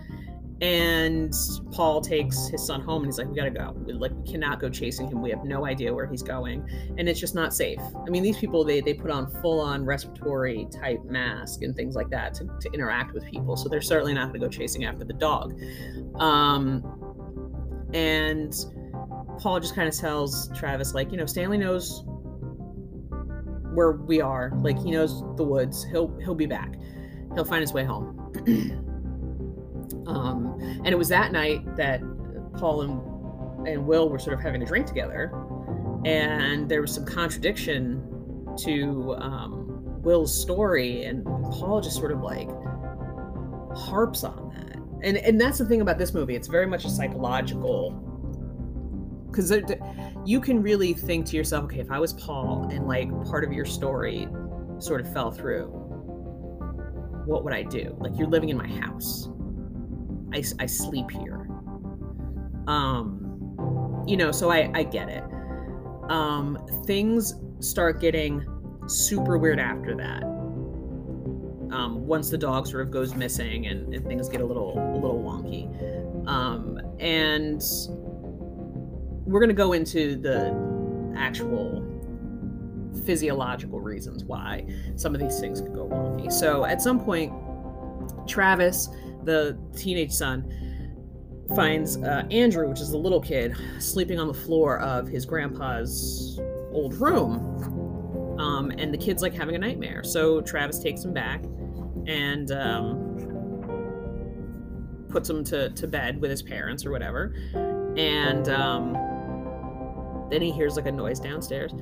And 0.62 1.34
Paul 1.72 2.00
takes 2.00 2.48
his 2.48 2.66
son 2.66 2.80
home 2.80 3.04
and 3.04 3.08
he's 3.08 3.18
like, 3.18 3.28
"We 3.28 3.36
gotta 3.36 3.50
go. 3.50 3.76
We, 3.86 3.92
like, 3.92 4.14
we 4.14 4.32
cannot 4.32 4.62
go 4.62 4.70
chasing 4.70 5.08
him. 5.08 5.22
We 5.22 5.30
have 5.32 5.44
no 5.44 5.66
idea 5.66 5.94
where 5.94 6.06
he's 6.06 6.22
going, 6.24 6.66
and 6.98 7.10
it's 7.10 7.20
just 7.20 7.36
not 7.36 7.54
safe. 7.54 7.80
I 8.08 8.10
mean, 8.10 8.24
these 8.24 8.38
people 8.38 8.64
they 8.64 8.80
they 8.80 8.94
put 8.94 9.12
on 9.12 9.30
full 9.42 9.60
on 9.60 9.84
respiratory 9.84 10.68
type 10.72 11.04
mask 11.04 11.64
and 11.64 11.76
things 11.76 11.96
like 11.96 12.10
that 12.12 12.34
to, 12.36 12.46
to 12.62 12.72
interact 12.72 13.14
with 13.14 13.26
people. 13.26 13.58
So 13.58 13.68
they're 13.68 13.82
certainly 13.82 14.14
not 14.14 14.28
gonna 14.28 14.40
go 14.40 14.48
chasing 14.48 14.86
after 14.86 15.04
the 15.04 15.14
dog. 15.14 15.60
Um, 16.16 16.82
and 17.94 18.54
Paul 19.40 19.60
just 19.60 19.76
kind 19.76 19.88
of 19.88 19.96
tells 19.96 20.50
Travis, 20.58 20.94
like, 20.94 21.12
you 21.12 21.18
know, 21.18 21.26
Stanley 21.26 21.58
knows 21.58 22.04
where 23.74 23.94
we 23.94 24.22
are. 24.22 24.52
Like 24.62 24.78
he 24.82 24.92
knows 24.92 25.22
the 25.36 25.44
woods. 25.44 25.84
He'll 25.84 26.16
he'll 26.20 26.36
be 26.36 26.46
back. 26.46 26.76
He'll 27.34 27.46
find 27.46 27.62
his 27.62 27.74
way 27.74 27.84
home. 27.84 28.20
um, 30.08 30.58
and 30.84 30.88
it 30.88 30.98
was 30.98 31.10
that 31.10 31.32
night 31.32 31.76
that 31.76 32.02
Paul 32.54 32.82
and 32.82 33.68
and 33.68 33.88
Will 33.88 34.10
were 34.10 34.20
sort 34.20 34.34
of 34.34 34.42
having 34.42 34.62
a 34.62 34.66
drink 34.66 34.86
together, 34.86 35.32
and 36.06 36.70
there 36.70 36.82
was 36.82 36.94
some 36.94 37.06
contradiction 37.06 38.04
to 38.60 39.16
um, 39.20 40.02
Will's 40.02 40.40
story, 40.40 41.06
and 41.06 41.26
Paul 41.26 41.82
just 41.82 41.98
sort 41.98 42.12
of 42.12 42.22
like 42.22 42.50
harps 43.76 44.24
on 44.24 44.52
that. 44.56 44.78
And 45.02 45.18
and 45.18 45.40
that's 45.40 45.58
the 45.58 45.66
thing 45.66 45.82
about 45.82 45.98
this 45.98 46.14
movie. 46.14 46.36
It's 46.36 46.48
very 46.48 46.68
much 46.68 46.86
a 46.86 46.90
psychological 46.90 48.13
because 49.34 49.52
you 50.26 50.40
can 50.40 50.62
really 50.62 50.94
think 50.94 51.26
to 51.28 51.36
yourself, 51.36 51.66
okay, 51.66 51.80
if 51.80 51.92
I 51.92 52.00
was 52.00 52.14
Paul 52.14 52.70
and 52.72 52.88
like 52.88 53.10
part 53.26 53.44
of 53.44 53.52
your 53.52 53.66
story 53.66 54.28
sort 54.78 55.02
of 55.02 55.12
fell 55.12 55.32
through, 55.32 55.68
what 57.26 57.44
would 57.44 57.54
I 57.54 57.64
do? 57.64 57.96
Like 58.00 58.18
you're 58.18 58.28
living 58.28 58.50
in 58.50 58.58
my 58.58 58.68
house. 58.68 59.30
I, 60.34 60.44
I 60.60 60.66
sleep 60.66 61.10
here. 61.10 61.48
Um, 62.68 64.04
you 64.08 64.18
know, 64.18 64.32
so 64.32 64.52
I, 64.52 64.72
I 64.74 64.84
get 64.84 65.10
it. 65.10 65.24
Um, 66.10 66.58
things 66.86 67.34
start 67.60 68.00
getting 68.00 68.46
super 68.88 69.38
weird 69.38 69.60
after 69.60 69.96
that. 69.96 70.24
Um, 71.74 72.06
once 72.06 72.30
the 72.30 72.38
dog 72.38 72.68
sort 72.68 72.84
of 72.84 72.92
goes 72.92 73.16
missing 73.16 73.66
and, 73.66 73.94
and 73.96 74.06
things 74.06 74.30
get 74.30 74.42
a 74.42 74.46
little 74.46 74.78
a 74.78 75.00
little 75.00 75.24
wonky. 75.24 75.68
Um, 76.28 76.80
and 77.00 77.64
we're 79.26 79.40
going 79.40 79.50
to 79.50 79.56
go 79.56 79.74
into 79.74 80.16
the 80.16 80.54
actual 81.18 81.82
physiological 83.06 83.80
reasons 83.80 84.24
why 84.24 84.66
some 84.96 85.14
of 85.14 85.22
these 85.22 85.40
things 85.40 85.62
could 85.62 85.74
go 85.74 85.88
wonky. 85.88 86.32
So 86.32 86.66
at 86.66 86.82
some 86.82 87.00
point, 87.00 87.34
Travis, 88.28 88.90
the 89.24 89.58
teenage 89.76 90.12
son, 90.12 90.52
finds 91.56 91.98
uh, 91.98 92.24
Andrew, 92.32 92.70
which 92.70 92.80
is 92.80 92.92
the 92.92 92.98
little 92.98 93.20
kid, 93.20 93.56
sleeping 93.80 94.20
on 94.20 94.28
the 94.28 94.34
floor 94.34 94.80
of 94.80 95.08
his 95.08 95.26
grandpa's 95.26 96.40
old 96.72 96.94
room. 96.96 98.40
Um, 98.40 98.72
and 98.72 98.94
the 98.94 98.98
kid's 98.98 99.22
like 99.22 99.34
having 99.34 99.56
a 99.56 99.60
nightmare. 99.60 100.04
So 100.04 100.42
Travis 100.42 100.80
takes 100.80 101.04
him 101.04 101.14
back 101.14 101.44
and 102.08 102.52
um, 102.52 103.10
puts 105.10 105.30
him 105.30 105.44
to, 105.46 105.70
to 105.70 105.88
bed 105.88 106.20
with 106.20 106.32
his 106.32 106.42
parents 106.42 106.86
or 106.86 106.92
whatever. 106.92 107.36
And 107.96 108.50
um, 108.50 108.96
then 110.34 110.42
he 110.42 110.52
hears 110.52 110.76
like 110.76 110.88
a 110.88 110.92
noise 110.92 111.20
downstairs. 111.20 111.74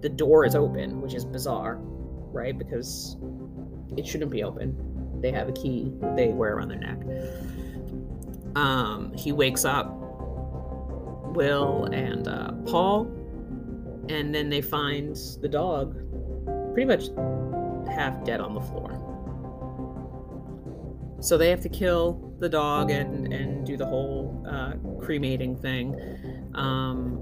The 0.00 0.08
door 0.08 0.44
is 0.44 0.54
open, 0.54 1.00
which 1.00 1.14
is 1.14 1.24
bizarre, 1.24 1.78
right? 1.80 2.56
Because 2.56 3.16
it 3.96 4.06
shouldn't 4.06 4.30
be 4.30 4.44
open. 4.44 5.20
They 5.20 5.32
have 5.32 5.48
a 5.48 5.52
key 5.52 5.92
they 6.14 6.28
wear 6.28 6.54
around 6.54 6.68
their 6.68 6.78
neck. 6.78 6.98
Um, 8.54 9.12
he 9.14 9.32
wakes 9.32 9.64
up 9.64 9.90
Will 11.34 11.86
and 11.86 12.28
uh, 12.28 12.52
Paul, 12.66 13.06
and 14.08 14.34
then 14.34 14.50
they 14.50 14.60
find 14.60 15.16
the 15.40 15.48
dog 15.48 15.94
pretty 16.74 16.86
much 16.86 17.08
half 17.88 18.22
dead 18.24 18.40
on 18.40 18.54
the 18.54 18.60
floor. 18.60 19.00
So 21.20 21.38
they 21.38 21.48
have 21.48 21.62
to 21.62 21.68
kill 21.68 22.34
the 22.38 22.48
dog 22.48 22.90
and, 22.90 23.32
and 23.32 23.66
do 23.66 23.76
the 23.78 23.86
whole 23.86 24.44
uh, 24.46 24.74
cremating 25.00 25.56
thing. 25.56 25.98
Um, 26.54 27.20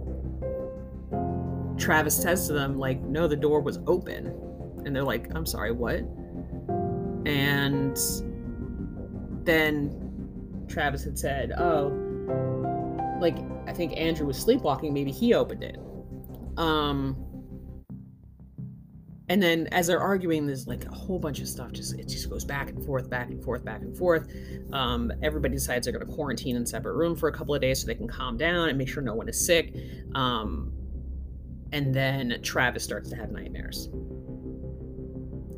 Travis 1.78 2.16
says 2.16 2.46
to 2.46 2.52
them, 2.52 2.78
like, 2.78 3.00
no, 3.02 3.26
the 3.26 3.36
door 3.36 3.60
was 3.60 3.78
open. 3.86 4.26
And 4.84 4.94
they're 4.94 5.04
like, 5.04 5.34
I'm 5.34 5.46
sorry, 5.46 5.72
what? 5.72 6.00
And 7.26 7.96
then 9.44 10.64
Travis 10.68 11.04
had 11.04 11.18
said, 11.18 11.52
oh, 11.52 11.88
like, 13.20 13.36
I 13.66 13.72
think 13.72 13.96
Andrew 13.96 14.26
was 14.26 14.38
sleepwalking. 14.38 14.92
Maybe 14.92 15.12
he 15.12 15.34
opened 15.34 15.62
it. 15.62 15.78
Um, 16.56 17.16
and 19.32 19.42
then 19.42 19.66
as 19.72 19.86
they're 19.86 19.98
arguing 19.98 20.46
there's 20.46 20.66
like 20.66 20.84
a 20.84 20.90
whole 20.90 21.18
bunch 21.18 21.40
of 21.40 21.48
stuff 21.48 21.72
just 21.72 21.98
it 21.98 22.06
just 22.06 22.28
goes 22.28 22.44
back 22.44 22.68
and 22.68 22.84
forth 22.84 23.08
back 23.08 23.30
and 23.30 23.42
forth 23.42 23.64
back 23.64 23.80
and 23.80 23.96
forth. 23.96 24.30
Um, 24.74 25.10
everybody 25.22 25.54
decides 25.54 25.86
they're 25.86 25.98
going 25.98 26.06
to 26.06 26.12
quarantine 26.12 26.54
in 26.54 26.66
separate 26.66 26.96
room 26.96 27.16
for 27.16 27.30
a 27.30 27.32
couple 27.32 27.54
of 27.54 27.62
days 27.62 27.80
so 27.80 27.86
they 27.86 27.94
can 27.94 28.06
calm 28.06 28.36
down 28.36 28.68
and 28.68 28.76
make 28.76 28.88
sure 28.90 29.02
no 29.02 29.14
one 29.14 29.30
is 29.30 29.42
sick. 29.42 29.74
Um, 30.14 30.70
and 31.72 31.94
then 31.94 32.40
travis 32.42 32.84
starts 32.84 33.08
to 33.08 33.16
have 33.16 33.30
nightmares. 33.30 33.88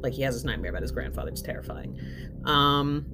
Like 0.04 0.12
he 0.12 0.22
has 0.22 0.36
this 0.36 0.44
nightmare 0.44 0.70
about 0.70 0.82
his 0.82 0.92
grandfather 0.92 1.30
it's 1.30 1.42
terrifying. 1.42 1.98
Um, 2.44 3.06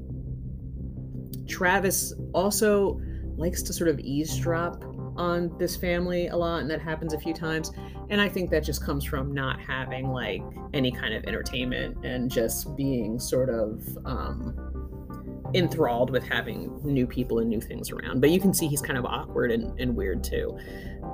travis 1.48 2.12
also 2.34 3.00
likes 3.38 3.62
to 3.62 3.72
sort 3.72 3.88
of 3.88 3.98
eavesdrop 4.00 4.84
on 5.20 5.56
this 5.58 5.76
family 5.76 6.28
a 6.28 6.36
lot 6.36 6.62
and 6.62 6.70
that 6.70 6.80
happens 6.80 7.12
a 7.12 7.18
few 7.20 7.34
times. 7.34 7.72
And 8.08 8.20
i 8.20 8.28
think 8.28 8.50
that 8.50 8.64
just 8.64 8.82
comes 8.84 9.04
from 9.04 9.32
not 9.32 9.60
having 9.60 10.08
like 10.08 10.42
any 10.72 10.90
kind 10.90 11.14
of 11.14 11.24
entertainment 11.24 12.04
and 12.04 12.30
just 12.30 12.74
being 12.76 13.20
sort 13.20 13.50
of 13.50 13.86
um, 14.04 15.50
enthralled 15.54 16.10
with 16.10 16.24
having 16.24 16.80
new 16.82 17.06
people 17.06 17.38
and 17.38 17.48
new 17.48 17.60
things 17.60 17.90
around. 17.90 18.20
But 18.20 18.30
you 18.30 18.40
can 18.40 18.54
see 18.54 18.66
he's 18.66 18.82
kind 18.82 18.98
of 18.98 19.04
awkward 19.04 19.52
and, 19.52 19.78
and 19.78 19.94
weird 19.94 20.24
too. 20.24 20.58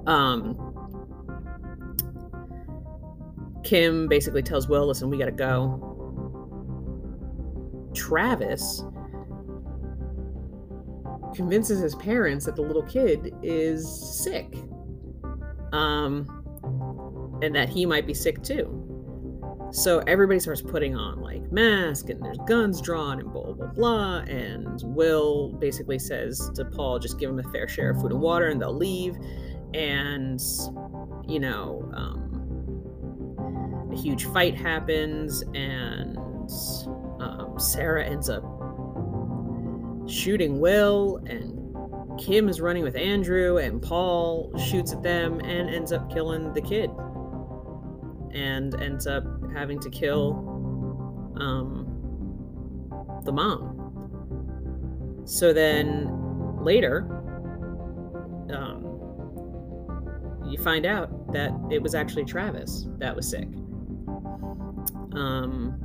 Um, 0.07 0.57
kim 3.65 4.07
basically 4.07 4.43
tells 4.43 4.69
will 4.69 4.87
listen 4.87 5.11
we 5.11 5.19
gotta 5.19 5.33
go. 5.33 5.93
Travis 7.95 8.85
convinces 11.37 11.81
his 11.81 11.95
parents 11.95 12.47
that 12.47 12.57
the 12.57 12.63
little 12.63 12.83
kid 12.83 13.35
is 13.43 13.87
sick 14.25 14.55
um, 15.73 16.27
and 17.43 17.55
that 17.55 17.69
he 17.69 17.87
might 17.87 18.07
be 18.07 18.15
sick 18.15 18.43
too. 18.43 18.83
So 19.73 19.99
everybody 20.07 20.39
starts 20.41 20.63
putting 20.63 20.97
on 20.97 21.21
like 21.21 21.51
masks 21.53 22.09
and 22.09 22.25
there's 22.25 22.39
guns 22.47 22.81
drawn 22.81 23.21
and 23.21 23.31
blah 23.33 23.53
blah 23.53 23.67
blah. 23.67 24.19
And 24.21 24.81
Will 24.85 25.53
basically 25.53 25.99
says 25.99 26.51
to 26.55 26.65
Paul, 26.65 26.99
just 26.99 27.19
give 27.19 27.29
him 27.31 27.39
a 27.39 27.51
fair 27.51 27.69
share 27.69 27.91
of 27.91 28.01
food 28.01 28.13
and 28.13 28.21
water 28.21 28.49
and 28.49 28.61
they'll 28.61 28.77
leave. 28.77 29.17
And 29.75 30.41
you 31.29 31.41
know, 31.41 31.91
um, 31.95 33.91
a 33.93 33.97
huge 33.97 34.25
fight 34.27 34.55
happens 34.55 35.43
and 35.55 36.17
um, 37.21 37.57
Sarah 37.59 38.05
ends 38.05 38.31
up 38.31 38.56
shooting 40.07 40.61
Will 40.61 41.17
and 41.27 41.67
Kim 42.19 42.49
is 42.49 42.61
running 42.61 42.83
with 42.83 42.97
Andrew, 42.97 43.59
and 43.59 43.83
Paul 43.83 44.57
shoots 44.59 44.93
at 44.93 45.03
them 45.03 45.41
and 45.41 45.69
ends 45.69 45.93
up 45.93 46.11
killing 46.11 46.53
the 46.55 46.63
kid, 46.63 46.91
and 48.33 48.75
ends 48.81 49.07
up 49.07 49.25
having 49.53 49.79
to 49.81 49.91
kill 49.91 50.33
um, 51.39 51.87
the 53.25 53.33
mom. 53.33 55.23
So 55.27 55.53
then 55.53 56.09
later, 56.63 57.07
um, 58.51 58.85
you 60.49 60.57
find 60.59 60.87
out 60.87 61.33
that 61.33 61.53
it 61.71 61.83
was 61.83 61.95
actually 61.95 62.25
Travis 62.25 62.87
that 62.99 63.15
was 63.15 63.29
sick. 63.29 63.49
Um, 65.13 65.76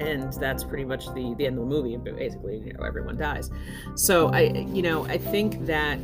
and 0.00 0.32
that's 0.34 0.64
pretty 0.64 0.84
much 0.84 1.06
the 1.14 1.34
the 1.38 1.46
end 1.46 1.58
of 1.58 1.68
the 1.68 1.74
movie. 1.74 1.96
Basically, 1.96 2.58
you 2.58 2.72
know, 2.72 2.84
everyone 2.84 3.16
dies. 3.16 3.50
So 3.94 4.28
I, 4.28 4.66
you 4.72 4.82
know, 4.82 5.04
I 5.06 5.18
think 5.18 5.64
that 5.66 5.98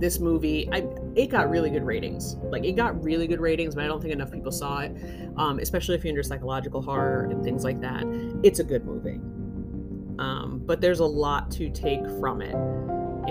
this 0.00 0.18
movie, 0.18 0.68
I 0.72 0.86
it 1.14 1.26
got 1.26 1.50
really 1.50 1.70
good 1.70 1.84
ratings. 1.84 2.36
Like 2.44 2.64
it 2.64 2.72
got 2.72 3.02
really 3.04 3.26
good 3.26 3.40
ratings, 3.40 3.74
but 3.74 3.84
I 3.84 3.86
don't 3.86 4.00
think 4.00 4.12
enough 4.12 4.32
people 4.32 4.52
saw 4.52 4.80
it. 4.80 4.96
Um, 5.36 5.58
especially 5.58 5.94
if 5.94 6.04
you're 6.04 6.10
into 6.10 6.24
psychological 6.24 6.82
horror 6.82 7.28
and 7.30 7.44
things 7.44 7.64
like 7.64 7.80
that. 7.80 8.04
It's 8.42 8.58
a 8.58 8.64
good 8.64 8.84
movie. 8.84 9.20
Um, 10.18 10.62
but 10.64 10.80
there's 10.80 11.00
a 11.00 11.04
lot 11.06 11.50
to 11.52 11.70
take 11.70 12.04
from 12.18 12.42
it 12.42 12.54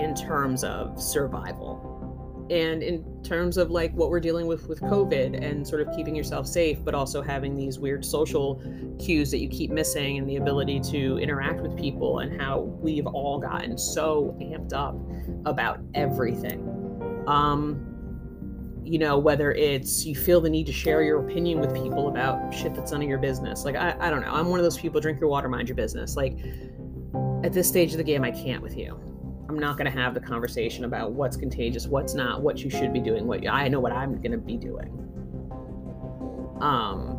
in 0.00 0.14
terms 0.14 0.64
of 0.64 1.00
survival 1.00 1.89
and 2.50 2.82
in 2.82 3.22
terms 3.22 3.56
of 3.56 3.70
like 3.70 3.92
what 3.94 4.10
we're 4.10 4.20
dealing 4.20 4.46
with 4.46 4.68
with 4.68 4.80
covid 4.80 5.40
and 5.42 5.66
sort 5.66 5.80
of 5.80 5.94
keeping 5.94 6.16
yourself 6.16 6.46
safe 6.46 6.84
but 6.84 6.94
also 6.94 7.22
having 7.22 7.56
these 7.56 7.78
weird 7.78 8.04
social 8.04 8.60
cues 8.98 9.30
that 9.30 9.38
you 9.38 9.48
keep 9.48 9.70
missing 9.70 10.18
and 10.18 10.28
the 10.28 10.36
ability 10.36 10.80
to 10.80 11.16
interact 11.18 11.60
with 11.60 11.76
people 11.78 12.18
and 12.18 12.40
how 12.40 12.60
we've 12.60 13.06
all 13.06 13.38
gotten 13.38 13.78
so 13.78 14.36
amped 14.40 14.72
up 14.72 14.96
about 15.46 15.80
everything. 15.94 16.60
Um 17.26 17.86
you 18.82 18.98
know 18.98 19.18
whether 19.18 19.52
it's 19.52 20.04
you 20.04 20.16
feel 20.16 20.40
the 20.40 20.50
need 20.50 20.66
to 20.66 20.72
share 20.72 21.02
your 21.02 21.24
opinion 21.24 21.60
with 21.60 21.72
people 21.74 22.08
about 22.08 22.52
shit 22.52 22.74
that's 22.74 22.90
none 22.90 23.02
of 23.02 23.08
your 23.08 23.18
business. 23.18 23.64
Like 23.64 23.76
i, 23.76 23.94
I 24.00 24.10
don't 24.10 24.22
know. 24.22 24.32
I'm 24.32 24.48
one 24.48 24.58
of 24.58 24.64
those 24.64 24.78
people 24.78 25.00
drink 25.00 25.20
your 25.20 25.28
water 25.28 25.48
mind 25.48 25.68
your 25.68 25.76
business. 25.76 26.16
Like 26.16 26.38
at 27.44 27.52
this 27.52 27.68
stage 27.68 27.92
of 27.92 27.98
the 27.98 28.04
game 28.04 28.22
i 28.22 28.30
can't 28.30 28.62
with 28.62 28.76
you 28.76 29.09
I'm 29.50 29.58
not 29.58 29.76
going 29.76 29.90
to 29.90 29.98
have 30.00 30.14
the 30.14 30.20
conversation 30.20 30.84
about 30.84 31.10
what's 31.10 31.36
contagious, 31.36 31.88
what's 31.88 32.14
not, 32.14 32.40
what 32.40 32.62
you 32.62 32.70
should 32.70 32.92
be 32.92 33.00
doing, 33.00 33.26
what 33.26 33.44
I 33.48 33.66
know 33.66 33.80
what 33.80 33.90
I'm 33.90 34.14
going 34.22 34.30
to 34.30 34.38
be 34.38 34.56
doing. 34.56 34.86
Um, 36.60 37.18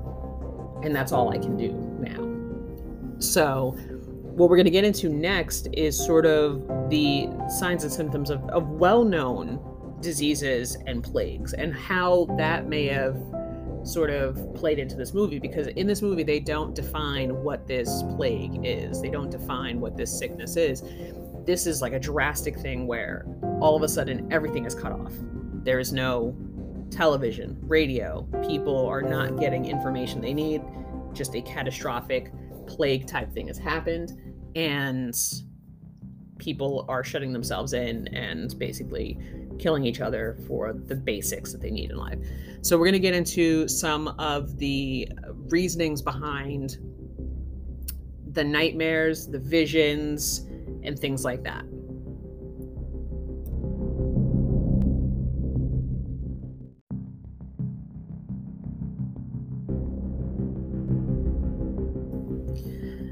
and 0.81 0.95
that's 0.95 1.11
all 1.11 1.27
I 1.27 1.37
can 1.37 1.57
do 1.57 1.73
now. 1.99 3.19
So, 3.19 3.71
what 3.71 4.49
we're 4.49 4.55
going 4.55 4.63
to 4.63 4.71
get 4.71 4.85
into 4.85 5.09
next 5.09 5.67
is 5.73 5.97
sort 5.97 6.25
of 6.25 6.65
the 6.89 7.27
signs 7.59 7.83
and 7.83 7.91
symptoms 7.91 8.29
of, 8.29 8.41
of 8.45 8.65
well 8.69 9.03
known 9.03 9.59
diseases 9.99 10.77
and 10.87 11.03
plagues 11.03 11.51
and 11.51 11.73
how 11.73 12.33
that 12.37 12.65
may 12.65 12.85
have 12.85 13.17
sort 13.83 14.09
of 14.09 14.55
played 14.55 14.79
into 14.79 14.95
this 14.95 15.13
movie 15.13 15.37
because 15.37 15.67
in 15.67 15.85
this 15.85 16.01
movie 16.01 16.23
they 16.23 16.39
don't 16.39 16.73
define 16.75 17.35
what 17.43 17.67
this 17.67 18.03
plague 18.15 18.61
is 18.63 19.01
they 19.01 19.09
don't 19.09 19.31
define 19.31 19.79
what 19.79 19.97
this 19.97 20.15
sickness 20.17 20.55
is 20.55 20.83
this 21.45 21.65
is 21.65 21.81
like 21.81 21.93
a 21.93 21.99
drastic 21.99 22.57
thing 22.57 22.87
where 22.87 23.25
all 23.59 23.75
of 23.75 23.83
a 23.83 23.89
sudden 23.89 24.31
everything 24.31 24.65
is 24.65 24.75
cut 24.75 24.91
off. 24.91 25.13
There 25.63 25.79
is 25.79 25.91
no 25.91 26.35
television, 26.89 27.57
radio. 27.61 28.27
People 28.47 28.85
are 28.87 29.01
not 29.01 29.39
getting 29.39 29.65
information 29.65 30.21
they 30.21 30.33
need. 30.33 30.61
Just 31.13 31.35
a 31.35 31.41
catastrophic 31.41 32.31
plague 32.67 33.07
type 33.07 33.31
thing 33.31 33.47
has 33.47 33.57
happened. 33.57 34.13
And 34.55 35.15
people 36.37 36.85
are 36.89 37.03
shutting 37.03 37.31
themselves 37.33 37.73
in 37.73 38.07
and 38.09 38.57
basically 38.57 39.17
killing 39.59 39.85
each 39.85 40.01
other 40.01 40.37
for 40.47 40.73
the 40.73 40.95
basics 40.95 41.51
that 41.51 41.61
they 41.61 41.71
need 41.71 41.91
in 41.91 41.97
life. 41.97 42.19
So, 42.61 42.77
we're 42.77 42.85
going 42.85 42.93
to 42.93 42.99
get 42.99 43.13
into 43.13 43.67
some 43.67 44.09
of 44.19 44.57
the 44.57 45.07
reasonings 45.49 46.01
behind 46.01 46.77
the 48.31 48.43
nightmares, 48.43 49.27
the 49.27 49.39
visions, 49.39 50.47
and 50.83 50.97
things 50.97 51.23
like 51.23 51.43
that. 51.43 51.65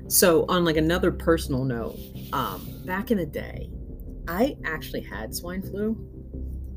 So, 0.10 0.46
on 0.50 0.66
like 0.66 0.76
another 0.76 1.12
personal 1.12 1.64
note, 1.64 1.96
um, 2.34 2.68
back 2.84 3.12
in 3.12 3.18
the 3.20 3.28
day, 3.28 3.70
I 4.28 4.58
actually 4.66 5.02
had 5.02 5.36
swine 5.36 5.62
flu. 5.62 5.96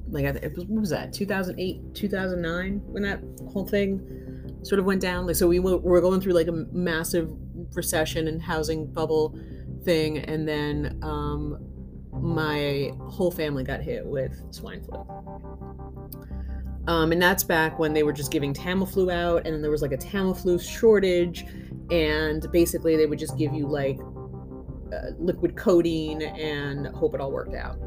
Like, 0.06 0.26
it 0.26 0.54
was, 0.54 0.66
what 0.66 0.80
was 0.80 0.90
that? 0.90 1.14
2008, 1.14 1.94
2009, 1.94 2.82
when 2.84 3.02
that 3.04 3.20
whole 3.50 3.66
thing 3.66 4.58
sort 4.62 4.78
of 4.78 4.84
went 4.84 5.00
down. 5.00 5.26
Like, 5.26 5.36
so 5.36 5.48
we 5.48 5.60
were, 5.60 5.78
were 5.78 6.02
going 6.02 6.20
through 6.20 6.34
like 6.34 6.48
a 6.48 6.52
massive 6.52 7.30
recession 7.74 8.28
and 8.28 8.40
housing 8.40 8.86
bubble 8.92 9.38
thing, 9.84 10.18
and 10.18 10.46
then 10.48 10.98
um, 11.02 11.58
my 12.12 12.92
whole 13.08 13.30
family 13.30 13.64
got 13.64 13.80
hit 13.80 14.04
with 14.04 14.32
swine 14.50 14.82
flu. 14.82 15.06
Um, 16.88 17.12
and 17.12 17.22
that's 17.22 17.44
back 17.44 17.78
when 17.78 17.92
they 17.92 18.02
were 18.02 18.12
just 18.12 18.32
giving 18.32 18.52
Tamiflu 18.52 19.12
out, 19.12 19.46
and 19.46 19.54
then 19.54 19.62
there 19.62 19.70
was 19.70 19.82
like 19.82 19.92
a 19.92 19.96
Tamiflu 19.96 20.60
shortage, 20.60 21.44
and 21.90 22.44
basically 22.50 22.96
they 22.96 23.06
would 23.06 23.18
just 23.18 23.38
give 23.38 23.54
you 23.54 23.66
like 23.66 23.98
uh, 24.92 25.12
liquid 25.18 25.56
codeine 25.56 26.22
and 26.22 26.88
hope 26.88 27.14
it 27.14 27.20
all 27.20 27.30
worked 27.30 27.54
out. 27.54 27.78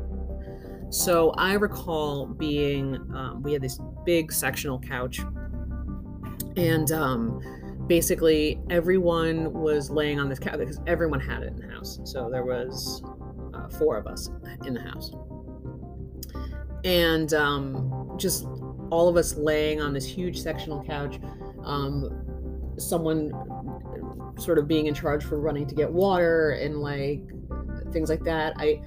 So 0.89 1.31
I 1.31 1.53
recall 1.53 2.25
being, 2.25 2.95
um, 3.13 3.41
we 3.43 3.51
had 3.51 3.61
this 3.61 3.79
big 4.05 4.31
sectional 4.31 4.79
couch, 4.79 5.19
and 6.55 6.89
um, 6.91 7.41
basically 7.87 8.59
everyone 8.69 9.53
was 9.53 9.89
laying 9.89 10.19
on 10.19 10.29
this 10.29 10.39
couch 10.39 10.57
because 10.59 10.79
everyone 10.87 11.19
had 11.19 11.43
it 11.43 11.47
in 11.47 11.57
the 11.57 11.67
house. 11.67 11.99
So 12.03 12.29
there 12.29 12.43
was 12.43 13.03
uh, 13.53 13.69
four 13.69 13.97
of 13.97 14.07
us 14.07 14.29
in 14.65 14.73
the 14.73 14.81
house, 14.81 15.11
and 16.83 17.33
um, 17.33 18.15
just 18.17 18.45
all 18.89 19.07
of 19.07 19.17
us 19.17 19.35
laying 19.35 19.81
on 19.81 19.93
this 19.93 20.05
huge 20.05 20.39
sectional 20.39 20.83
couch. 20.83 21.19
Um, 21.63 22.21
someone 22.77 23.31
sort 24.37 24.57
of 24.57 24.67
being 24.67 24.87
in 24.87 24.93
charge 24.93 25.23
for 25.23 25.39
running 25.39 25.65
to 25.67 25.75
get 25.75 25.91
water 25.91 26.51
and 26.51 26.77
like 26.81 27.21
things 27.91 28.09
like 28.09 28.23
that. 28.23 28.53
I, 28.57 28.81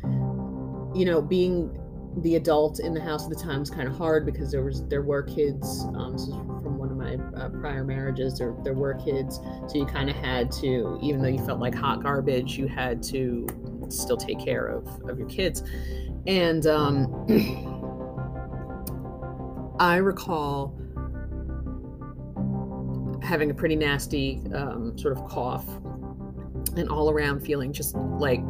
you 0.95 1.05
know, 1.05 1.23
being 1.23 1.79
the 2.23 2.37
adult 2.37 2.81
in 2.81 2.95
the 2.95 3.01
house 3.01 3.25
at 3.25 3.31
the 3.31 3.37
time 3.37 3.61
was 3.61 3.71
kind 3.71 3.89
of 3.89 3.97
hard 3.97 4.27
because 4.27 4.51
there 4.51 4.63
was 4.63 4.87
there 4.89 5.03
were 5.03 5.23
kids. 5.23 5.85
Um, 5.95 6.13
this 6.13 6.23
is 6.23 6.35
uh, 7.17 7.49
prior 7.61 7.85
marriages. 7.85 8.39
There 8.39 8.55
there 8.63 8.75
were 8.75 8.95
kids, 8.95 9.37
so 9.37 9.75
you 9.75 9.87
kind 9.87 10.11
of 10.11 10.17
had 10.17 10.51
to, 10.53 10.99
even 11.03 11.23
though 11.23 11.29
you 11.29 11.45
felt 11.45 11.61
like 11.61 11.75
hot 11.75 12.03
garbage, 12.03 12.59
you 12.59 12.67
had 12.67 13.03
to 13.05 13.47
still 13.89 14.17
take 14.17 14.39
care 14.39 14.67
of 14.67 14.87
of 15.09 15.19
your 15.19 15.29
kids. 15.29 15.63
And 16.27 16.67
um, 16.67 17.27
I 19.81 19.97
recall 19.97 20.75
having 23.23 23.51
a 23.51 23.55
pretty 23.55 23.77
nasty 23.77 24.43
um, 24.55 24.97
sort 24.97 25.17
of 25.17 25.25
cough 25.27 25.67
and 26.77 26.89
all 26.89 27.11
around 27.11 27.41
feeling 27.41 27.73
just 27.73 27.95
like 27.95 28.41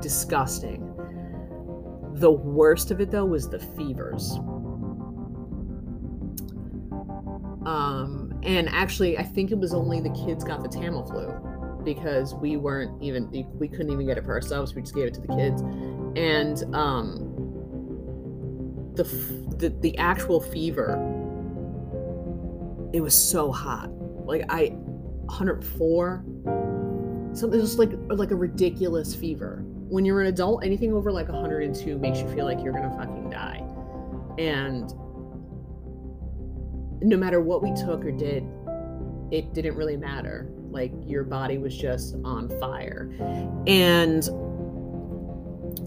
disgusting 0.00 0.88
the 2.18 2.30
worst 2.30 2.90
of 2.90 3.00
it 3.00 3.10
though 3.10 3.24
was 3.24 3.48
the 3.48 3.58
fevers. 3.58 4.38
Um, 7.68 8.40
and 8.44 8.66
actually, 8.70 9.18
I 9.18 9.22
think 9.22 9.50
it 9.50 9.58
was 9.58 9.74
only 9.74 10.00
the 10.00 10.08
kids 10.26 10.42
got 10.42 10.62
the 10.62 10.70
Tamiflu 10.70 11.84
because 11.84 12.34
we 12.34 12.56
weren't 12.56 13.02
even 13.02 13.28
we 13.58 13.68
couldn't 13.68 13.92
even 13.92 14.06
get 14.06 14.16
it 14.16 14.24
for 14.24 14.32
ourselves. 14.32 14.74
We 14.74 14.80
just 14.80 14.94
gave 14.94 15.06
it 15.06 15.14
to 15.14 15.20
the 15.20 15.36
kids, 15.36 15.60
and 16.16 16.74
um, 16.74 17.34
the 18.94 19.04
the 19.58 19.68
the 19.80 19.98
actual 19.98 20.40
fever. 20.40 20.94
It 22.94 23.02
was 23.02 23.14
so 23.14 23.52
hot, 23.52 23.90
like 24.24 24.46
I, 24.48 24.68
104. 24.68 26.24
Something 27.34 27.60
just 27.60 27.78
like 27.78 27.90
like 28.08 28.30
a 28.30 28.36
ridiculous 28.36 29.14
fever 29.14 29.62
when 29.88 30.06
you're 30.06 30.22
an 30.22 30.28
adult, 30.28 30.64
anything 30.64 30.94
over 30.94 31.12
like 31.12 31.28
102 31.28 31.98
makes 31.98 32.18
you 32.18 32.28
feel 32.28 32.46
like 32.46 32.62
you're 32.64 32.72
gonna 32.72 32.96
fucking 32.96 33.28
die. 33.28 33.62
And 34.38 34.90
no 37.00 37.16
matter 37.16 37.40
what 37.40 37.62
we 37.62 37.72
took 37.74 38.04
or 38.04 38.10
did, 38.10 38.44
it 39.30 39.52
didn't 39.54 39.76
really 39.76 39.96
matter. 39.96 40.48
Like 40.70 40.92
your 41.06 41.24
body 41.24 41.58
was 41.58 41.76
just 41.76 42.16
on 42.24 42.48
fire. 42.60 43.10
And 43.66 44.28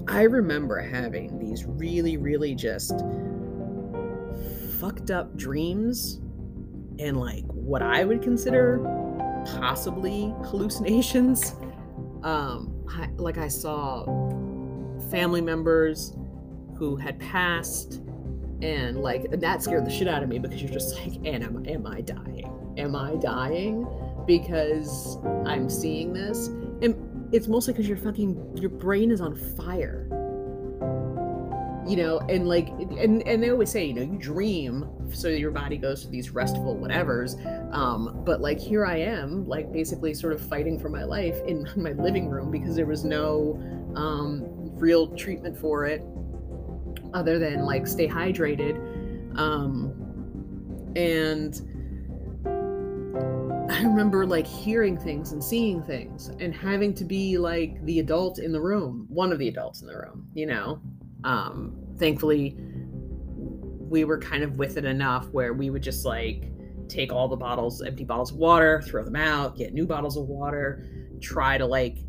I 0.08 0.24
remember 0.24 0.80
having 0.80 1.40
these 1.40 1.66
really, 1.66 2.18
really 2.18 2.56
just 2.56 3.04
fucked 4.80 5.12
up 5.12 5.36
dreams 5.38 6.20
and 7.00 7.18
like 7.18 7.46
what 7.46 7.82
I 7.82 8.04
would 8.04 8.22
consider 8.22 8.80
possibly 9.46 10.34
hallucinations. 10.46 11.56
Um, 12.24 12.86
I, 12.88 13.10
like 13.16 13.40
I 13.40 13.48
saw 13.48 14.06
family 15.10 15.42
members 15.42 16.16
who 16.76 16.96
had 16.96 17.20
passed 17.20 18.02
and 18.62 19.02
like 19.02 19.26
and 19.26 19.42
that 19.42 19.64
scared 19.64 19.86
the 19.86 19.92
shit 19.92 20.08
out 20.08 20.24
of 20.24 20.30
me 20.30 20.40
because 20.40 20.62
you're 20.62 20.72
just 20.72 20.96
like 21.00 21.16
and 21.26 21.44
am, 21.44 21.66
am 21.68 21.88
i 21.88 22.02
dying? 22.02 22.74
Am 22.78 22.96
i 22.96 23.16
dying? 23.16 23.88
Because 24.26 25.18
i'm 25.46 25.70
seeing 25.70 26.14
this 26.14 26.48
and 26.82 26.96
it's 27.32 27.48
mostly 27.48 27.74
because 27.74 27.88
your 27.88 27.98
fucking 27.98 28.58
your 28.58 28.70
brain 28.70 29.10
is 29.12 29.22
on 29.22 29.36
fire. 29.36 30.08
You 31.88 31.98
know 31.98 32.20
and 32.30 32.48
like 32.48 32.70
and 32.70 33.28
and 33.28 33.42
they 33.42 33.50
always 33.50 33.72
say 33.72 33.86
you 33.86 33.94
know 33.94 34.04
you 34.04 34.18
dream 34.20 34.88
so 35.12 35.28
your 35.28 35.52
body 35.52 35.78
goes 35.78 36.04
to 36.04 36.10
these 36.10 36.30
restful 36.30 36.78
whatevers 36.78 37.36
um 37.74 38.22
but 38.24 38.40
like 38.40 38.60
here 38.60 38.86
i 38.86 38.98
am 38.98 39.46
like 39.46 39.74
basically 39.74 40.14
sort 40.14 40.32
of 40.32 40.42
fighting 40.48 40.80
for 40.80 40.90
my 40.90 41.04
life 41.04 41.42
in 41.48 41.68
my 41.76 41.92
living 41.94 42.30
room 42.30 42.52
because 42.52 42.76
there 42.76 42.86
was 42.86 43.04
no 43.04 43.60
um 43.96 44.44
real 44.78 45.08
treatment 45.18 45.58
for 45.58 45.86
it 45.86 46.02
other 47.14 47.40
than 47.40 47.66
like 47.66 47.88
stay 47.88 48.08
hydrated 48.08 48.76
um 49.38 49.94
and 50.96 51.62
I 53.72 53.84
remember 53.84 54.26
like 54.26 54.46
hearing 54.46 54.98
things 54.98 55.32
and 55.32 55.42
seeing 55.42 55.82
things 55.82 56.28
and 56.40 56.54
having 56.54 56.94
to 56.96 57.06
be 57.06 57.38
like 57.38 57.84
the 57.86 58.00
adult 58.00 58.38
in 58.38 58.52
the 58.52 58.60
room, 58.60 59.06
one 59.10 59.32
of 59.32 59.40
the 59.40 59.48
adults 59.48 59.82
in 59.82 59.88
the 59.88 59.96
room, 59.96 60.28
you 60.34 60.46
know. 60.46 60.82
Um 61.24 61.78
thankfully 61.98 62.58
we 63.92 64.04
were 64.04 64.18
kind 64.18 64.44
of 64.44 64.58
with 64.58 64.78
it 64.78 64.86
enough 64.86 65.28
where 65.30 65.54
we 65.54 65.70
would 65.70 65.84
just 65.84 66.06
like 66.06 66.52
take 66.90 67.14
all 67.14 67.28
the 67.28 67.36
bottles, 67.36 67.82
empty 67.82 68.04
bottles 68.04 68.32
of 68.32 68.38
water, 68.38 68.82
throw 68.86 69.04
them 69.04 69.16
out, 69.16 69.56
get 69.56 69.74
new 69.74 69.86
bottles 69.86 70.18
of 70.18 70.28
water, 70.28 70.86
try 71.22 71.58
to 71.58 71.66
like 71.66 72.00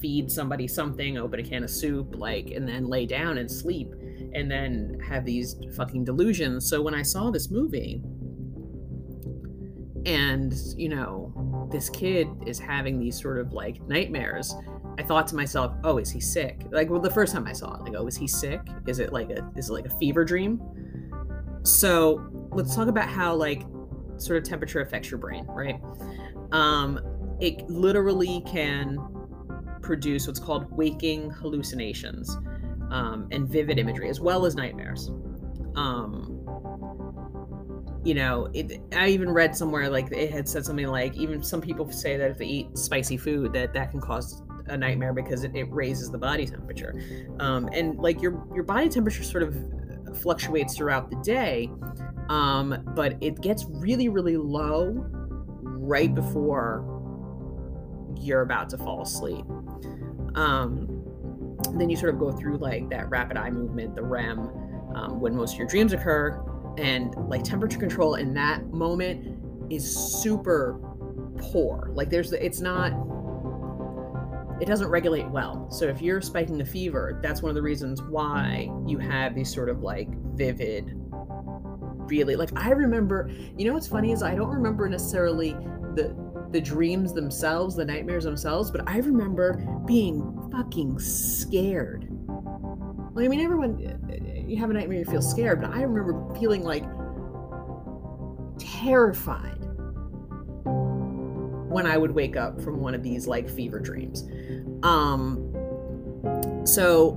feed 0.00 0.30
somebody 0.30 0.66
something, 0.66 1.18
open 1.18 1.40
a 1.40 1.42
can 1.42 1.64
of 1.64 1.70
soup, 1.70 2.14
like, 2.16 2.50
and 2.50 2.66
then 2.66 2.86
lay 2.86 3.06
down 3.06 3.38
and 3.38 3.50
sleep 3.50 3.94
and 4.34 4.50
then 4.50 4.98
have 5.06 5.24
these 5.24 5.56
fucking 5.76 6.04
delusions. 6.04 6.68
So 6.68 6.82
when 6.82 6.94
I 6.94 7.02
saw 7.02 7.30
this 7.30 7.50
movie, 7.50 8.02
and 10.06 10.54
you 10.76 10.88
know, 10.88 11.68
this 11.70 11.90
kid 11.90 12.28
is 12.46 12.58
having 12.58 12.98
these 12.98 13.20
sort 13.20 13.38
of 13.38 13.52
like 13.52 13.80
nightmares, 13.88 14.54
I 14.98 15.02
thought 15.02 15.26
to 15.28 15.36
myself, 15.36 15.74
"Oh, 15.84 15.98
is 15.98 16.10
he 16.10 16.20
sick?" 16.20 16.62
Like, 16.70 16.90
well, 16.90 17.00
the 17.00 17.10
first 17.10 17.32
time 17.32 17.46
I 17.46 17.52
saw 17.52 17.74
it, 17.74 17.82
like, 17.82 17.94
"Oh, 17.96 18.06
is 18.06 18.16
he 18.16 18.26
sick? 18.26 18.60
Is 18.86 18.98
it 18.98 19.12
like 19.12 19.30
a 19.30 19.50
is 19.56 19.70
it 19.70 19.72
like 19.72 19.86
a 19.86 19.96
fever 19.98 20.24
dream?" 20.24 20.60
So 21.62 22.48
let's 22.52 22.74
talk 22.74 22.88
about 22.88 23.08
how 23.08 23.34
like 23.34 23.62
sort 24.16 24.38
of 24.38 24.44
temperature 24.44 24.80
affects 24.80 25.10
your 25.10 25.18
brain, 25.18 25.46
right? 25.46 25.80
Um, 26.52 27.00
it 27.40 27.68
literally 27.68 28.42
can 28.46 28.98
produce 29.82 30.26
what's 30.26 30.40
called 30.40 30.70
waking 30.76 31.30
hallucinations 31.30 32.36
um, 32.90 33.28
and 33.30 33.48
vivid 33.48 33.78
imagery, 33.78 34.08
as 34.08 34.20
well 34.20 34.46
as 34.46 34.54
nightmares. 34.54 35.10
Um, 35.76 36.40
you 38.04 38.14
know, 38.14 38.48
it, 38.54 38.80
I 38.92 39.08
even 39.08 39.30
read 39.30 39.54
somewhere 39.54 39.90
like 39.90 40.10
it 40.10 40.30
had 40.30 40.48
said 40.48 40.64
something 40.64 40.86
like 40.86 41.14
even 41.16 41.42
some 41.42 41.60
people 41.60 41.90
say 41.92 42.16
that 42.16 42.30
if 42.30 42.38
they 42.38 42.46
eat 42.46 42.78
spicy 42.78 43.16
food, 43.16 43.52
that 43.52 43.74
that 43.74 43.90
can 43.90 44.00
cause 44.00 44.42
a 44.66 44.76
nightmare 44.76 45.12
because 45.12 45.44
it, 45.44 45.54
it 45.54 45.70
raises 45.70 46.10
the 46.10 46.18
body 46.18 46.46
temperature. 46.46 46.94
Um, 47.38 47.68
and 47.72 47.98
like 47.98 48.22
your 48.22 48.42
your 48.54 48.64
body 48.64 48.88
temperature 48.88 49.22
sort 49.22 49.42
of 49.42 49.54
fluctuates 50.22 50.76
throughout 50.76 51.10
the 51.10 51.16
day, 51.16 51.70
um, 52.28 52.82
but 52.94 53.16
it 53.20 53.40
gets 53.40 53.66
really 53.68 54.08
really 54.08 54.36
low 54.36 54.94
right 55.62 56.14
before 56.14 56.86
you're 58.18 58.42
about 58.42 58.70
to 58.70 58.78
fall 58.78 59.02
asleep. 59.02 59.44
Um, 60.34 60.86
then 61.74 61.88
you 61.90 61.96
sort 61.96 62.12
of 62.12 62.20
go 62.20 62.32
through 62.32 62.58
like 62.58 62.88
that 62.90 63.08
rapid 63.10 63.36
eye 63.36 63.50
movement, 63.50 63.94
the 63.94 64.02
REM, 64.02 64.38
um, 64.94 65.20
when 65.20 65.34
most 65.34 65.54
of 65.54 65.58
your 65.58 65.68
dreams 65.68 65.92
occur, 65.92 66.42
and 66.78 67.14
like 67.28 67.42
temperature 67.44 67.78
control 67.78 68.14
in 68.14 68.34
that 68.34 68.66
moment 68.68 69.38
is 69.70 69.84
super 70.22 70.80
poor. 71.38 71.90
Like 71.94 72.10
there's, 72.10 72.32
it's 72.32 72.60
not, 72.60 72.92
it 74.60 74.66
doesn't 74.66 74.88
regulate 74.88 75.28
well. 75.28 75.70
So 75.70 75.86
if 75.86 76.02
you're 76.02 76.20
spiking 76.20 76.60
a 76.60 76.66
fever, 76.66 77.18
that's 77.22 77.42
one 77.42 77.48
of 77.50 77.54
the 77.54 77.62
reasons 77.62 78.02
why 78.02 78.70
you 78.86 78.98
have 78.98 79.34
these 79.34 79.52
sort 79.52 79.68
of 79.68 79.82
like 79.82 80.08
vivid, 80.34 80.92
really 82.10 82.36
like 82.36 82.50
I 82.58 82.70
remember. 82.70 83.30
You 83.56 83.66
know 83.66 83.74
what's 83.74 83.88
funny 83.88 84.12
is 84.12 84.22
I 84.22 84.34
don't 84.34 84.50
remember 84.50 84.88
necessarily 84.88 85.52
the 85.94 86.14
the 86.50 86.60
dreams 86.60 87.12
themselves, 87.12 87.76
the 87.76 87.84
nightmares 87.84 88.24
themselves, 88.24 88.70
but 88.70 88.88
I 88.88 88.98
remember 88.98 89.54
being 89.86 90.48
fucking 90.50 90.98
scared. 90.98 92.08
Like, 93.12 93.24
I 93.24 93.28
mean, 93.28 93.40
everyone, 93.40 93.78
you 94.48 94.56
have 94.56 94.70
a 94.70 94.72
nightmare, 94.72 94.98
you 94.98 95.04
feel 95.04 95.22
scared, 95.22 95.60
but 95.60 95.70
I 95.70 95.82
remember 95.82 96.34
feeling 96.38 96.64
like 96.64 96.84
terrified 98.58 99.58
when 101.70 101.86
I 101.86 101.96
would 101.96 102.10
wake 102.10 102.36
up 102.36 102.60
from 102.60 102.80
one 102.80 102.94
of 102.94 103.02
these 103.02 103.28
like 103.28 103.48
fever 103.48 103.78
dreams. 103.78 104.28
Um, 104.82 105.52
so 106.64 107.12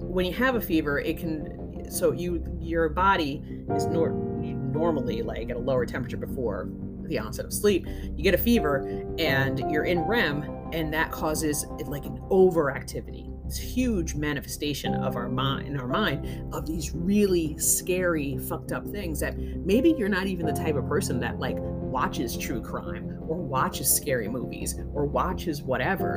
when 0.00 0.26
you 0.26 0.32
have 0.32 0.56
a 0.56 0.60
fever, 0.60 0.98
it 0.98 1.16
can, 1.16 1.90
so 1.90 2.12
you, 2.12 2.44
your 2.60 2.90
body 2.90 3.42
is 3.74 3.86
nor- 3.86 4.10
normally 4.10 5.22
like 5.22 5.48
at 5.48 5.56
a 5.56 5.58
lower 5.58 5.86
temperature 5.86 6.18
before 6.18 6.68
the 7.08 7.18
onset 7.18 7.44
of 7.44 7.52
sleep, 7.52 7.86
you 8.14 8.22
get 8.22 8.34
a 8.34 8.38
fever 8.38 8.86
and 9.18 9.58
you're 9.70 9.84
in 9.84 10.00
REM, 10.00 10.70
and 10.72 10.92
that 10.92 11.10
causes 11.12 11.66
like 11.86 12.04
an 12.04 12.18
overactivity. 12.30 13.32
This 13.44 13.58
huge 13.58 14.16
manifestation 14.16 14.94
of 14.94 15.14
our 15.14 15.28
mind, 15.28 15.68
in 15.68 15.78
our 15.78 15.86
mind, 15.86 16.52
of 16.52 16.66
these 16.66 16.92
really 16.94 17.56
scary, 17.58 18.38
fucked 18.38 18.72
up 18.72 18.84
things 18.88 19.20
that 19.20 19.38
maybe 19.38 19.94
you're 19.96 20.08
not 20.08 20.26
even 20.26 20.46
the 20.46 20.52
type 20.52 20.74
of 20.74 20.88
person 20.88 21.20
that 21.20 21.38
like 21.38 21.56
watches 21.58 22.36
true 22.36 22.60
crime 22.60 23.16
or 23.28 23.36
watches 23.36 23.88
scary 23.88 24.28
movies 24.28 24.74
or 24.92 25.06
watches 25.06 25.62
whatever. 25.62 26.16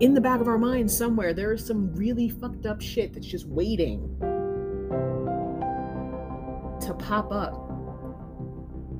In 0.00 0.14
the 0.14 0.20
back 0.20 0.40
of 0.40 0.46
our 0.46 0.58
mind, 0.58 0.88
somewhere, 0.88 1.34
there 1.34 1.52
is 1.52 1.66
some 1.66 1.92
really 1.94 2.28
fucked 2.28 2.66
up 2.66 2.80
shit 2.80 3.12
that's 3.12 3.26
just 3.26 3.48
waiting 3.48 4.16
to 6.80 6.94
pop 6.94 7.32
up 7.32 7.68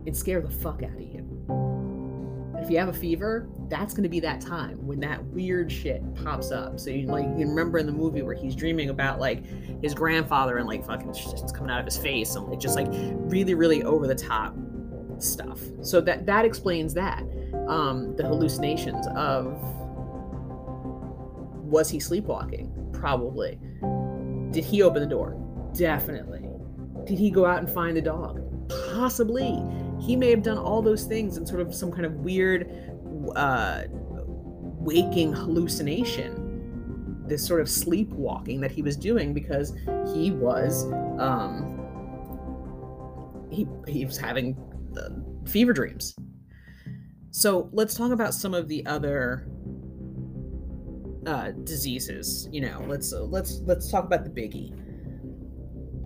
and 0.06 0.16
scare 0.16 0.40
the 0.40 0.50
fuck 0.50 0.82
out 0.82 0.94
of 0.94 1.00
you. 1.00 1.17
If 2.68 2.72
you 2.72 2.78
have 2.80 2.90
a 2.90 2.92
fever, 2.92 3.48
that's 3.70 3.94
going 3.94 4.02
to 4.02 4.10
be 4.10 4.20
that 4.20 4.42
time 4.42 4.86
when 4.86 5.00
that 5.00 5.24
weird 5.24 5.72
shit 5.72 6.02
pops 6.22 6.50
up. 6.50 6.78
So 6.78 6.90
you 6.90 7.06
like 7.06 7.24
you 7.24 7.48
remember 7.48 7.78
in 7.78 7.86
the 7.86 7.92
movie 7.92 8.20
where 8.20 8.34
he's 8.34 8.54
dreaming 8.54 8.90
about 8.90 9.18
like 9.18 9.42
his 9.80 9.94
grandfather 9.94 10.58
and 10.58 10.66
like 10.66 10.84
fucking 10.84 11.14
shit's 11.14 11.50
coming 11.50 11.70
out 11.70 11.78
of 11.80 11.86
his 11.86 11.96
face 11.96 12.34
and 12.34 12.46
like 12.46 12.60
just 12.60 12.76
like 12.76 12.88
really 12.90 13.54
really 13.54 13.84
over 13.84 14.06
the 14.06 14.14
top 14.14 14.54
stuff. 15.16 15.58
So 15.80 16.02
that 16.02 16.26
that 16.26 16.44
explains 16.44 16.92
that. 16.92 17.22
Um, 17.68 18.14
the 18.16 18.24
hallucinations 18.24 19.06
of 19.16 19.58
was 21.64 21.88
he 21.88 21.98
sleepwalking? 21.98 22.70
Probably. 22.92 23.58
Did 24.50 24.62
he 24.62 24.82
open 24.82 25.00
the 25.00 25.08
door? 25.08 25.42
Definitely. 25.74 26.46
Did 27.06 27.18
he 27.18 27.30
go 27.30 27.46
out 27.46 27.60
and 27.60 27.70
find 27.70 27.96
the 27.96 28.02
dog? 28.02 28.44
Possibly 28.92 29.58
he 30.00 30.16
may 30.16 30.30
have 30.30 30.42
done 30.42 30.58
all 30.58 30.82
those 30.82 31.04
things 31.04 31.36
in 31.36 31.46
sort 31.46 31.60
of 31.60 31.74
some 31.74 31.90
kind 31.90 32.06
of 32.06 32.12
weird 32.14 32.70
uh, 33.36 33.82
waking 34.78 35.32
hallucination. 35.32 36.44
This 37.26 37.46
sort 37.46 37.60
of 37.60 37.68
sleepwalking 37.68 38.60
that 38.62 38.70
he 38.70 38.82
was 38.82 38.96
doing 38.96 39.34
because 39.34 39.74
he 40.14 40.30
was 40.30 40.90
um, 41.18 41.78
he 43.50 43.66
he 43.86 44.04
was 44.04 44.16
having 44.16 44.56
fever 45.46 45.72
dreams. 45.72 46.14
So 47.30 47.68
let's 47.72 47.94
talk 47.94 48.12
about 48.12 48.34
some 48.34 48.54
of 48.54 48.68
the 48.68 48.84
other 48.86 49.46
uh, 51.26 51.50
diseases 51.64 52.48
you 52.50 52.62
know 52.62 52.82
let's 52.86 53.12
uh, 53.12 53.22
let's 53.24 53.60
let's 53.64 53.90
talk 53.90 54.04
about 54.04 54.24
the 54.24 54.30
biggie. 54.30 54.74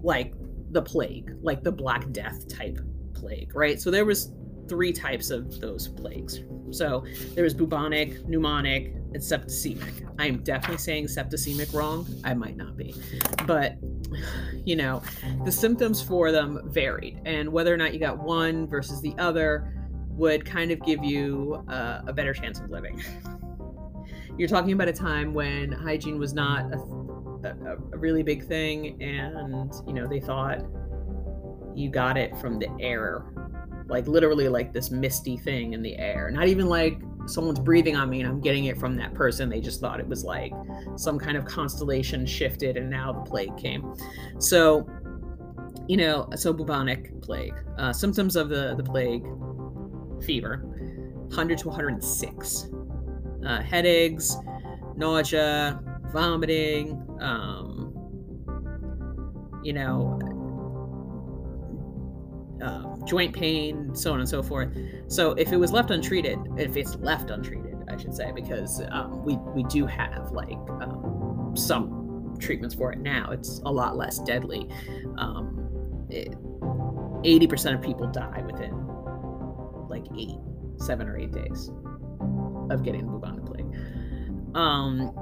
Like 0.02 0.34
the 0.72 0.82
plague 0.82 1.36
like 1.42 1.62
the 1.62 1.70
black 1.70 2.10
death 2.10 2.48
type 2.48 2.78
plague, 3.22 3.54
right? 3.54 3.80
So 3.80 3.90
there 3.90 4.04
was 4.04 4.32
three 4.68 4.92
types 4.92 5.30
of 5.30 5.60
those 5.60 5.88
plagues. 5.88 6.40
So 6.70 7.04
there 7.34 7.44
was 7.44 7.54
bubonic, 7.54 8.24
pneumonic, 8.26 8.94
and 8.94 9.16
septicemic. 9.16 10.08
I 10.18 10.26
am 10.26 10.42
definitely 10.42 10.78
saying 10.78 11.06
septicemic 11.06 11.72
wrong. 11.72 12.06
I 12.24 12.34
might 12.34 12.56
not 12.56 12.76
be. 12.76 12.94
But, 13.46 13.76
you 14.64 14.76
know, 14.76 15.02
the 15.44 15.52
symptoms 15.52 16.02
for 16.02 16.32
them 16.32 16.60
varied. 16.72 17.20
And 17.24 17.52
whether 17.52 17.72
or 17.72 17.76
not 17.76 17.92
you 17.92 18.00
got 18.00 18.18
one 18.18 18.66
versus 18.66 19.00
the 19.00 19.14
other 19.18 19.72
would 20.08 20.44
kind 20.44 20.70
of 20.70 20.80
give 20.82 21.04
you 21.04 21.64
uh, 21.68 22.02
a 22.06 22.12
better 22.12 22.32
chance 22.32 22.58
of 22.58 22.70
living. 22.70 23.02
You're 24.38 24.48
talking 24.48 24.72
about 24.72 24.88
a 24.88 24.92
time 24.92 25.34
when 25.34 25.70
hygiene 25.70 26.18
was 26.18 26.32
not 26.32 26.72
a, 26.72 26.78
a, 27.44 27.76
a 27.92 27.98
really 27.98 28.22
big 28.22 28.46
thing, 28.46 29.02
and, 29.02 29.70
you 29.86 29.92
know, 29.92 30.06
they 30.06 30.20
thought 30.20 30.64
you 31.74 31.90
got 31.90 32.16
it 32.16 32.36
from 32.38 32.58
the 32.58 32.68
air 32.80 33.24
like 33.88 34.06
literally 34.06 34.48
like 34.48 34.72
this 34.72 34.90
misty 34.90 35.36
thing 35.36 35.72
in 35.72 35.82
the 35.82 35.96
air 35.98 36.30
not 36.30 36.46
even 36.46 36.66
like 36.66 37.00
someone's 37.26 37.58
breathing 37.58 37.96
on 37.96 38.10
me 38.10 38.20
and 38.20 38.28
I'm 38.28 38.40
getting 38.40 38.66
it 38.66 38.78
from 38.78 38.96
that 38.96 39.14
person. 39.14 39.48
They 39.48 39.60
just 39.60 39.80
thought 39.80 40.00
it 40.00 40.06
was 40.06 40.24
like 40.24 40.52
some 40.96 41.18
kind 41.18 41.36
of 41.36 41.44
constellation 41.44 42.26
shifted 42.26 42.76
and 42.76 42.90
now 42.90 43.12
the 43.12 43.20
plague 43.20 43.56
came. 43.56 43.94
So, 44.38 44.88
you 45.88 45.96
know, 45.96 46.28
so 46.36 46.52
bubonic 46.52 47.20
plague. 47.22 47.54
Uh, 47.78 47.92
symptoms 47.92 48.36
of 48.36 48.48
the, 48.48 48.74
the 48.76 48.82
plague 48.82 49.24
fever 50.24 50.58
100 51.28 51.58
to 51.58 51.68
106. 51.68 52.66
Uh, 53.46 53.60
headaches, 53.60 54.36
nausea, 54.96 55.80
vomiting, 56.12 56.92
um, 57.20 57.88
you 59.64 59.72
know, 59.72 60.18
uh, 62.62 62.96
joint 63.04 63.34
pain, 63.34 63.94
so 63.94 64.12
on 64.12 64.20
and 64.20 64.28
so 64.28 64.42
forth. 64.42 64.70
So 65.08 65.32
if 65.32 65.52
it 65.52 65.56
was 65.56 65.72
left 65.72 65.90
untreated, 65.90 66.38
if 66.56 66.76
it's 66.76 66.96
left 66.96 67.30
untreated, 67.30 67.76
I 67.88 67.96
should 67.96 68.14
say, 68.14 68.32
because 68.32 68.82
um, 68.90 69.24
we 69.24 69.36
we 69.54 69.64
do 69.64 69.86
have 69.86 70.30
like 70.32 70.58
um, 70.80 71.52
some 71.54 72.36
treatments 72.40 72.74
for 72.74 72.92
it 72.92 72.98
now. 72.98 73.30
It's 73.30 73.60
a 73.64 73.72
lot 73.72 73.96
less 73.96 74.18
deadly. 74.20 74.68
Um, 75.18 75.58
eighty 77.24 77.46
percent 77.46 77.74
of 77.74 77.82
people 77.82 78.06
die 78.06 78.42
within 78.46 78.72
like 79.88 80.04
eight, 80.16 80.38
seven 80.78 81.08
or 81.08 81.18
eight 81.18 81.32
days 81.32 81.70
of 82.70 82.82
getting 82.82 83.04
the 83.04 83.12
bubonic 83.12 83.44
plague. 83.44 83.66
Um, 84.54 85.12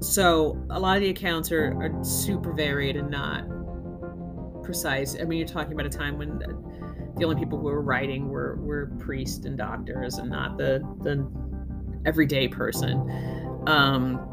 so 0.00 0.58
a 0.70 0.78
lot 0.78 0.96
of 0.96 1.02
the 1.02 1.10
accounts 1.10 1.52
are, 1.52 1.74
are 1.80 2.04
super 2.04 2.52
varied 2.52 2.96
and 2.96 3.10
not 3.10 3.44
precise. 4.62 5.16
I 5.20 5.24
mean, 5.24 5.38
you're 5.38 5.48
talking 5.48 5.72
about 5.72 5.86
a 5.86 5.90
time 5.90 6.18
when 6.18 6.38
the 7.16 7.24
only 7.24 7.36
people 7.36 7.58
who 7.58 7.64
were 7.64 7.82
writing 7.82 8.28
were 8.28 8.56
were 8.56 8.86
priests 8.98 9.44
and 9.44 9.56
doctors, 9.56 10.18
and 10.18 10.30
not 10.30 10.58
the 10.58 10.80
the 11.02 11.30
everyday 12.06 12.48
person. 12.48 13.62
Um, 13.66 14.28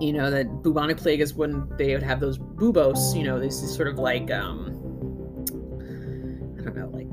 you 0.00 0.12
know 0.12 0.30
that 0.30 0.62
bubonic 0.62 0.96
plague 0.96 1.20
is 1.20 1.34
when 1.34 1.68
they 1.76 1.94
would 1.94 2.02
have 2.02 2.20
those 2.20 2.38
bubos. 2.38 3.16
You 3.16 3.24
know, 3.24 3.40
this 3.40 3.62
is 3.62 3.74
sort 3.74 3.88
of 3.88 3.98
like 3.98 4.30
um, 4.30 4.68
I 6.58 6.64
don't 6.64 6.76
know, 6.76 6.90
like 6.92 7.08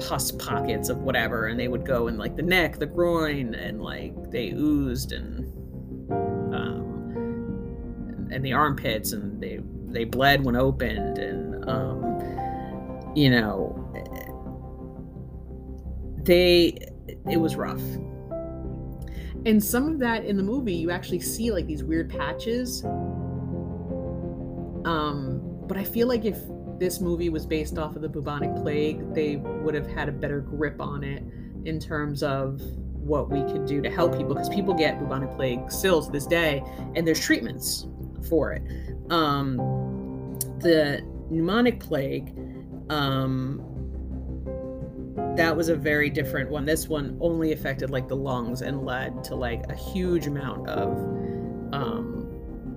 pus 0.00 0.32
pockets 0.32 0.88
of 0.88 0.98
whatever, 0.98 1.46
and 1.46 1.58
they 1.58 1.68
would 1.68 1.86
go 1.86 2.08
in 2.08 2.18
like 2.18 2.36
the 2.36 2.42
neck, 2.42 2.78
the 2.78 2.86
groin, 2.86 3.54
and 3.54 3.82
like 3.82 4.14
they 4.30 4.50
oozed 4.50 5.12
and 5.12 5.46
um, 6.54 8.28
and 8.30 8.44
the 8.44 8.52
armpits, 8.52 9.12
and 9.12 9.40
they 9.40 9.60
they 9.92 10.04
bled 10.04 10.44
when 10.44 10.56
opened, 10.56 11.18
and 11.18 11.68
um, 11.68 13.12
you 13.14 13.30
know, 13.30 13.78
they 16.22 16.78
it 17.30 17.36
was 17.36 17.56
rough. 17.56 17.82
And 19.44 19.62
some 19.62 19.88
of 19.88 19.98
that 19.98 20.24
in 20.24 20.36
the 20.36 20.42
movie, 20.42 20.74
you 20.74 20.90
actually 20.90 21.20
see 21.20 21.50
like 21.50 21.66
these 21.66 21.82
weird 21.82 22.10
patches. 22.10 22.84
Um, 24.84 25.40
but 25.66 25.76
I 25.76 25.84
feel 25.84 26.08
like 26.08 26.24
if 26.24 26.38
this 26.78 27.00
movie 27.00 27.28
was 27.28 27.46
based 27.46 27.78
off 27.78 27.96
of 27.96 28.02
the 28.02 28.08
bubonic 28.08 28.54
plague, 28.56 29.14
they 29.14 29.36
would 29.36 29.74
have 29.74 29.86
had 29.86 30.08
a 30.08 30.12
better 30.12 30.40
grip 30.40 30.80
on 30.80 31.02
it 31.04 31.24
in 31.64 31.78
terms 31.78 32.22
of 32.22 32.60
what 33.02 33.30
we 33.30 33.42
could 33.52 33.66
do 33.66 33.80
to 33.82 33.90
help 33.90 34.16
people 34.16 34.34
because 34.34 34.48
people 34.48 34.74
get 34.74 34.98
bubonic 34.98 35.34
plague 35.36 35.70
still 35.70 36.02
to 36.02 36.10
this 36.10 36.26
day 36.26 36.62
and 36.94 37.06
there's 37.06 37.20
treatments 37.20 37.86
for 38.28 38.52
it 38.52 38.62
um, 39.10 39.56
the 40.62 41.00
pneumonic 41.30 41.80
plague 41.80 42.34
um, 42.90 43.60
that 45.36 45.56
was 45.56 45.68
a 45.68 45.76
very 45.76 46.10
different 46.10 46.50
one. 46.50 46.64
This 46.64 46.88
one 46.88 47.16
only 47.20 47.52
affected 47.52 47.90
like 47.90 48.08
the 48.08 48.16
lungs 48.16 48.62
and 48.62 48.84
led 48.84 49.24
to 49.24 49.34
like 49.34 49.64
a 49.70 49.74
huge 49.74 50.26
amount 50.26 50.68
of 50.68 50.98
um, 51.72 52.26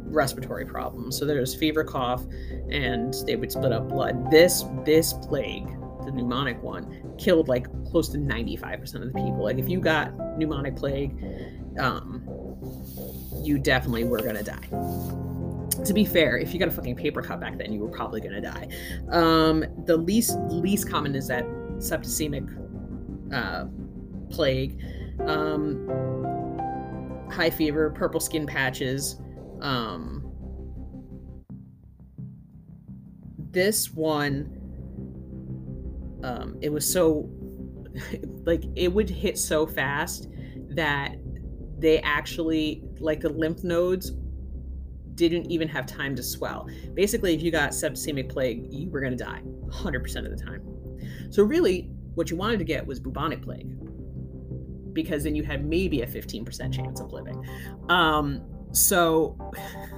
respiratory 0.06 0.66
problems. 0.66 1.18
So 1.18 1.26
there's 1.26 1.54
fever 1.54 1.84
cough 1.84 2.26
and 2.70 3.14
they 3.26 3.36
would 3.36 3.52
split 3.52 3.72
up 3.72 3.90
blood. 3.90 4.32
This 4.32 4.64
this 4.86 5.14
plague 5.14 5.68
the 6.06 6.12
pneumonic 6.12 6.62
one 6.62 7.16
killed 7.18 7.48
like 7.48 7.68
close 7.90 8.10
to 8.10 8.18
95% 8.20 8.96
of 8.96 9.02
the 9.02 9.20
people. 9.20 9.44
Like 9.44 9.58
if 9.58 9.68
you 9.68 9.80
got 9.80 10.16
pneumonic 10.38 10.78
plague 10.78 11.12
um, 11.80 12.24
you 13.44 13.58
definitely 13.58 14.04
were 14.04 14.22
gonna 14.22 14.44
die 14.44 15.25
to 15.86 15.94
be 15.94 16.06
fair, 16.06 16.38
if 16.38 16.54
you 16.54 16.60
got 16.60 16.68
a 16.68 16.72
fucking 16.72 16.96
paper 16.96 17.22
cut 17.22 17.40
back 17.40 17.58
then, 17.58 17.72
you 17.72 17.80
were 17.80 17.90
probably 17.90 18.22
gonna 18.22 18.42
die. 18.42 18.68
Um, 19.10 19.66
the 19.86 19.98
least 19.98 20.38
least 20.50 20.90
common 20.90 21.16
is 21.16 21.28
that 21.28 21.46
septicemic 21.78 22.46
uh, 23.34 23.66
plague, 24.30 24.82
um, 25.26 25.88
high 27.32 27.50
fever, 27.50 27.92
purple 27.92 28.20
skin 28.20 28.46
patches. 28.46 29.22
Um, 29.62 30.32
this 33.52 33.92
one, 33.92 34.52
um, 36.24 36.58
it 36.62 36.72
was 36.72 36.92
so 36.92 37.30
like 38.46 38.64
it 38.76 38.92
would 38.92 39.10
hit 39.10 39.38
so 39.38 39.66
fast 39.66 40.30
that 40.70 41.16
they 41.78 42.00
actually 42.00 42.84
like 43.00 43.22
the 43.22 43.30
lymph 43.30 43.64
nodes 43.64 44.12
didn't 45.16 45.50
even 45.52 45.68
have 45.68 45.86
time 45.86 46.16
to 46.16 46.24
swell. 46.24 46.68
Basically, 46.94 47.34
if 47.34 47.42
you 47.42 47.52
got 47.52 47.72
septicemic 47.72 48.30
plague, 48.30 48.72
you 48.72 48.90
were 48.90 49.00
going 49.00 49.16
to 49.18 49.24
die 49.24 49.42
100% 49.68 50.26
of 50.26 50.38
the 50.38 50.44
time. 50.44 50.62
So, 51.30 51.44
really, 51.44 51.90
what 52.16 52.30
you 52.30 52.38
wanted 52.38 52.60
to 52.60 52.66
get 52.66 52.86
was 52.86 53.00
bubonic 53.00 53.42
plague 53.42 53.78
because 54.94 55.24
then 55.24 55.36
you 55.36 55.44
had 55.44 55.66
maybe 55.66 56.02
a 56.02 56.08
15% 56.08 56.74
chance 56.74 57.02
of 57.02 57.12
living. 57.12 57.46
Um, 57.90 58.42
so, 58.72 59.38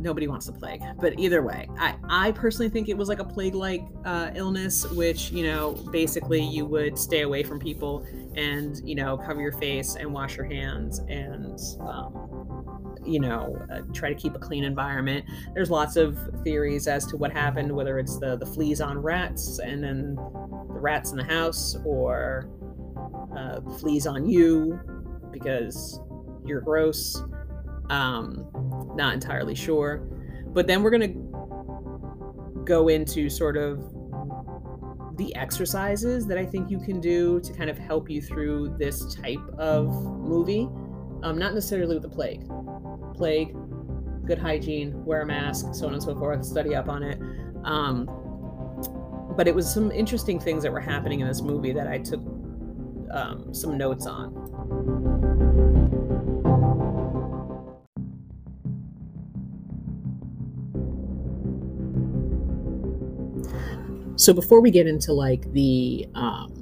nobody 0.00 0.26
wants 0.26 0.46
the 0.46 0.52
plague. 0.52 0.82
But 0.98 1.18
either 1.18 1.42
way, 1.42 1.68
I, 1.78 1.94
I 2.08 2.32
personally 2.32 2.70
think 2.70 2.88
it 2.88 2.96
was 2.96 3.08
like 3.08 3.18
a 3.18 3.24
plague 3.24 3.54
like 3.54 3.82
uh, 4.04 4.30
illness, 4.34 4.90
which, 4.92 5.30
you 5.30 5.44
know, 5.44 5.72
basically 5.92 6.42
you 6.42 6.64
would 6.64 6.98
stay 6.98 7.22
away 7.22 7.42
from 7.42 7.58
people 7.58 8.06
and, 8.34 8.80
you 8.84 8.94
know, 8.94 9.18
cover 9.18 9.40
your 9.40 9.52
face 9.52 9.96
and 9.96 10.12
wash 10.12 10.36
your 10.36 10.46
hands 10.46 11.00
and, 11.08 11.58
um, 11.80 12.49
you 13.10 13.20
know, 13.20 13.56
uh, 13.72 13.80
try 13.92 14.08
to 14.08 14.14
keep 14.14 14.34
a 14.34 14.38
clean 14.38 14.64
environment. 14.64 15.24
There's 15.54 15.70
lots 15.70 15.96
of 15.96 16.18
theories 16.44 16.86
as 16.86 17.06
to 17.06 17.16
what 17.16 17.32
happened, 17.32 17.72
whether 17.72 17.98
it's 17.98 18.18
the, 18.18 18.36
the 18.36 18.46
fleas 18.46 18.80
on 18.80 18.98
rats 18.98 19.58
and 19.58 19.82
then 19.82 20.14
the 20.14 20.80
rats 20.80 21.10
in 21.10 21.16
the 21.16 21.24
house 21.24 21.76
or 21.84 22.48
uh, 23.36 23.60
fleas 23.78 24.06
on 24.06 24.28
you 24.28 24.78
because 25.32 26.00
you're 26.44 26.60
gross. 26.60 27.22
Um, 27.90 28.48
not 28.94 29.14
entirely 29.14 29.54
sure. 29.54 29.98
But 30.46 30.66
then 30.66 30.82
we're 30.82 30.90
going 30.90 31.12
to 31.12 32.64
go 32.64 32.88
into 32.88 33.28
sort 33.28 33.56
of 33.56 33.78
the 35.16 35.34
exercises 35.36 36.26
that 36.26 36.38
I 36.38 36.46
think 36.46 36.70
you 36.70 36.78
can 36.78 37.00
do 37.00 37.40
to 37.40 37.52
kind 37.52 37.68
of 37.68 37.76
help 37.76 38.08
you 38.08 38.22
through 38.22 38.76
this 38.78 39.14
type 39.14 39.46
of 39.58 39.88
movie. 39.88 40.68
Um, 41.22 41.38
not 41.38 41.52
necessarily 41.52 41.94
with 41.94 42.02
the 42.02 42.08
plague. 42.08 42.42
Plague, 43.20 43.54
good 44.24 44.38
hygiene, 44.38 45.04
wear 45.04 45.20
a 45.20 45.26
mask, 45.26 45.74
so 45.74 45.86
on 45.86 45.92
and 45.92 46.02
so 46.02 46.16
forth, 46.16 46.42
study 46.42 46.74
up 46.74 46.88
on 46.88 47.02
it. 47.02 47.20
Um, 47.64 48.06
but 49.36 49.46
it 49.46 49.54
was 49.54 49.70
some 49.70 49.92
interesting 49.92 50.40
things 50.40 50.62
that 50.62 50.72
were 50.72 50.80
happening 50.80 51.20
in 51.20 51.28
this 51.28 51.42
movie 51.42 51.72
that 51.72 51.86
I 51.86 51.98
took 51.98 52.22
um, 53.10 53.52
some 53.52 53.76
notes 53.76 54.06
on. 54.06 54.32
So 64.16 64.32
before 64.32 64.62
we 64.62 64.70
get 64.70 64.86
into 64.86 65.12
like 65.12 65.52
the 65.52 66.08
um, 66.14 66.54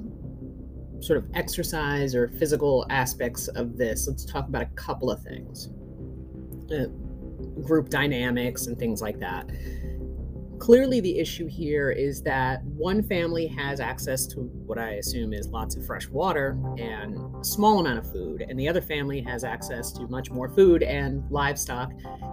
sort 0.99 1.19
of 1.19 1.25
exercise 1.35 2.13
or 2.13 2.27
physical 2.27 2.85
aspects 2.89 3.47
of 3.47 3.77
this, 3.77 4.09
let's 4.09 4.25
talk 4.25 4.49
about 4.49 4.63
a 4.63 4.69
couple 4.75 5.09
of 5.09 5.23
things. 5.23 5.69
Group 7.63 7.89
dynamics 7.89 8.67
and 8.67 8.77
things 8.77 9.01
like 9.01 9.19
that. 9.19 9.49
Clearly, 10.59 10.99
the 10.99 11.17
issue 11.17 11.47
here 11.47 11.89
is 11.89 12.21
that 12.23 12.63
one 12.65 13.01
family 13.01 13.47
has 13.47 13.79
access 13.79 14.27
to 14.27 14.41
what 14.41 14.77
I 14.77 14.95
assume 14.95 15.31
is 15.33 15.47
lots 15.47 15.77
of 15.77 15.85
fresh 15.85 16.09
water 16.09 16.59
and 16.77 17.17
a 17.39 17.43
small 17.45 17.79
amount 17.79 17.99
of 17.99 18.11
food, 18.11 18.41
and 18.41 18.59
the 18.59 18.67
other 18.67 18.81
family 18.81 19.21
has 19.21 19.45
access 19.45 19.91
to 19.93 20.07
much 20.07 20.31
more 20.31 20.49
food 20.49 20.83
and 20.83 21.23
livestock 21.31 21.91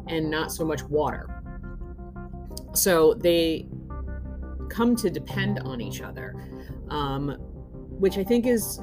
and 0.08 0.28
not 0.28 0.50
so 0.50 0.64
much 0.64 0.82
water. 0.82 1.42
So 2.74 3.14
they 3.14 3.68
come 4.68 4.96
to 4.96 5.08
depend 5.08 5.60
on 5.60 5.80
each 5.80 6.02
other, 6.02 6.34
um, 6.88 7.36
which 7.98 8.18
I 8.18 8.24
think 8.24 8.46
is 8.46 8.80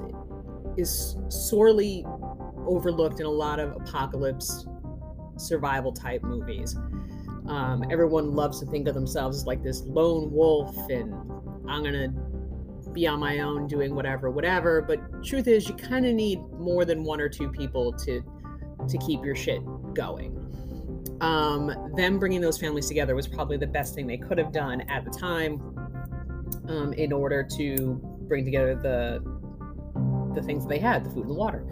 is 0.78 1.18
sorely 1.28 2.06
overlooked 2.66 3.20
in 3.20 3.26
a 3.26 3.32
lot 3.32 3.60
of 3.60 3.76
apocalypse 3.76 4.66
survival 5.38 5.92
type 5.92 6.24
movies. 6.24 6.76
Um, 7.48 7.84
everyone 7.92 8.32
loves 8.32 8.60
to 8.62 8.66
think 8.66 8.88
of 8.88 8.94
themselves 8.94 9.38
as 9.38 9.46
like 9.46 9.64
this 9.64 9.82
lone 9.82 10.32
wolf, 10.32 10.76
and 10.90 11.14
I'm 11.68 11.84
gonna 11.84 12.10
be 12.94 13.08
on 13.08 13.20
my 13.20 13.40
own 13.40 13.68
doing 13.68 13.96
whatever, 13.96 14.30
whatever. 14.30 14.82
But 14.82 15.24
truth 15.24 15.48
is, 15.48 15.68
you 15.68 15.76
kind 15.76 16.06
of 16.06 16.14
need 16.14 16.40
more 16.54 16.86
than 16.86 17.04
one 17.04 17.20
or 17.20 17.30
two 17.30 17.50
people 17.50 17.92
to 17.94 18.24
to 18.88 18.98
keep 19.00 19.24
your 19.24 19.36
shit 19.36 19.62
going. 19.94 20.40
Um, 21.22 21.94
them 21.96 22.20
bringing 22.20 22.42
those 22.42 22.58
families 22.58 22.88
together 22.88 23.16
was 23.16 23.28
probably 23.28 23.58
the 23.58 23.68
best 23.68 23.96
thing 23.96 24.08
they 24.08 24.18
could 24.18 24.38
have 24.38 24.52
done 24.52 24.82
at 24.82 25.06
the 25.06 25.12
time 25.12 25.62
um, 26.68 26.94
in 26.94 27.14
order 27.14 27.48
to 27.58 28.00
bring 28.28 28.46
together 28.46 28.76
the 28.76 29.22
the 30.34 30.42
things 30.42 30.66
they 30.66 30.80
had, 30.80 31.06
the 31.06 31.10
food 31.10 31.26
and 31.26 31.30
the 31.30 31.36
water. 31.36 31.66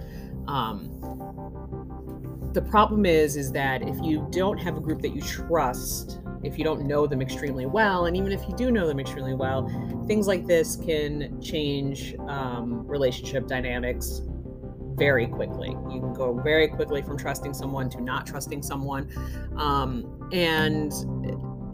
Um, 0.48 1.81
the 2.54 2.62
problem 2.62 3.06
is, 3.06 3.36
is 3.36 3.52
that 3.54 3.82
if 3.82 3.98
you 4.02 4.28
don't 4.32 4.58
have 4.58 4.78
a 4.78 4.80
group 4.80 5.02
that 5.02 5.16
you 5.16 5.22
trust, 5.22 6.20
if 6.44 6.58
you 6.58 6.64
don't 6.64 6.86
know 6.86 7.08
them 7.08 7.22
extremely 7.22 7.66
well, 7.66 8.06
and 8.06 8.18
even 8.18 8.32
if 8.32 8.42
you 8.48 8.56
do 8.56 8.72
know 8.72 8.88
them 8.88 9.00
extremely 9.00 9.34
well, 9.34 9.68
things 10.08 10.28
like 10.28 10.48
this 10.48 10.76
can 10.76 11.40
change 11.42 12.16
um, 12.28 12.86
relationship 12.88 13.48
dynamics 13.48 14.22
very 14.96 15.28
quickly. 15.28 15.70
You 15.70 16.00
can 16.02 16.14
go 16.14 16.34
very 16.44 16.68
quickly 16.68 17.02
from 17.02 17.18
trusting 17.18 17.54
someone 17.54 17.90
to 17.92 18.02
not 18.02 18.26
trusting 18.26 18.62
someone. 18.62 19.10
Um, 19.56 20.30
and 20.32 20.92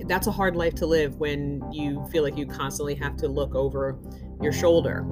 that's 0.07 0.27
a 0.27 0.31
hard 0.31 0.55
life 0.55 0.75
to 0.75 0.85
live 0.85 1.15
when 1.15 1.61
you 1.71 2.05
feel 2.11 2.23
like 2.23 2.37
you 2.37 2.45
constantly 2.45 2.95
have 2.95 3.17
to 3.17 3.27
look 3.27 3.55
over 3.55 3.99
your 4.41 4.53
shoulder 4.53 5.05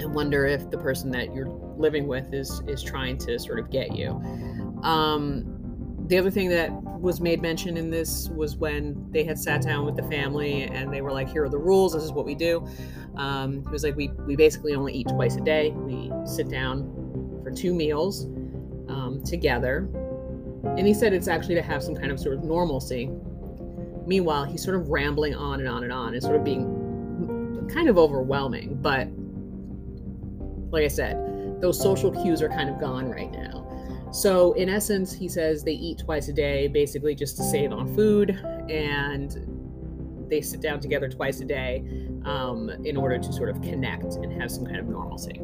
and 0.00 0.14
wonder 0.14 0.46
if 0.46 0.70
the 0.70 0.78
person 0.78 1.10
that 1.10 1.34
you're 1.34 1.48
living 1.76 2.06
with 2.06 2.32
is 2.32 2.62
is 2.66 2.82
trying 2.82 3.18
to 3.18 3.38
sort 3.38 3.58
of 3.58 3.70
get 3.70 3.96
you. 3.96 4.10
Um, 4.82 5.54
the 6.06 6.16
other 6.16 6.30
thing 6.30 6.48
that 6.48 6.70
was 7.00 7.20
made 7.20 7.42
mention 7.42 7.76
in 7.76 7.90
this 7.90 8.28
was 8.30 8.56
when 8.56 9.06
they 9.10 9.24
had 9.24 9.38
sat 9.38 9.62
down 9.62 9.84
with 9.84 9.94
the 9.94 10.02
family 10.04 10.62
and 10.62 10.92
they 10.92 11.02
were 11.02 11.12
like, 11.12 11.28
"Here 11.28 11.44
are 11.44 11.48
the 11.48 11.58
rules. 11.58 11.92
This 11.92 12.02
is 12.02 12.12
what 12.12 12.24
we 12.24 12.34
do." 12.34 12.66
Um, 13.16 13.58
it 13.58 13.70
was 13.70 13.84
like 13.84 13.96
we 13.96 14.08
we 14.26 14.36
basically 14.36 14.74
only 14.74 14.94
eat 14.94 15.08
twice 15.08 15.36
a 15.36 15.40
day. 15.40 15.70
We 15.70 16.10
sit 16.24 16.48
down 16.48 17.40
for 17.42 17.50
two 17.50 17.74
meals 17.74 18.24
um, 18.88 19.22
together, 19.24 19.88
and 20.64 20.86
he 20.86 20.94
said 20.94 21.12
it's 21.12 21.28
actually 21.28 21.56
to 21.56 21.62
have 21.62 21.82
some 21.82 21.94
kind 21.94 22.10
of 22.10 22.18
sort 22.18 22.36
of 22.36 22.44
normalcy. 22.44 23.10
Meanwhile, 24.06 24.44
he's 24.44 24.64
sort 24.64 24.76
of 24.76 24.88
rambling 24.88 25.34
on 25.34 25.60
and 25.60 25.68
on 25.68 25.82
and 25.84 25.92
on, 25.92 26.14
and 26.14 26.22
sort 26.22 26.36
of 26.36 26.44
being 26.44 27.68
kind 27.68 27.88
of 27.88 27.98
overwhelming. 27.98 28.78
But 28.80 29.08
like 30.70 30.84
I 30.84 30.88
said, 30.88 31.60
those 31.60 31.80
social 31.80 32.10
cues 32.10 32.42
are 32.42 32.48
kind 32.48 32.68
of 32.70 32.80
gone 32.80 33.08
right 33.10 33.30
now. 33.30 33.64
So, 34.10 34.52
in 34.54 34.68
essence, 34.68 35.12
he 35.12 35.28
says 35.28 35.62
they 35.64 35.72
eat 35.72 35.98
twice 35.98 36.28
a 36.28 36.32
day, 36.32 36.66
basically 36.68 37.14
just 37.14 37.36
to 37.36 37.42
save 37.42 37.72
on 37.72 37.94
food, 37.94 38.30
and 38.70 40.26
they 40.30 40.40
sit 40.40 40.60
down 40.60 40.80
together 40.80 41.08
twice 41.08 41.40
a 41.40 41.44
day 41.44 41.84
um, 42.24 42.70
in 42.84 42.96
order 42.96 43.18
to 43.18 43.32
sort 43.32 43.48
of 43.48 43.60
connect 43.62 44.14
and 44.16 44.40
have 44.40 44.50
some 44.50 44.64
kind 44.64 44.78
of 44.78 44.86
normalcy. 44.86 45.40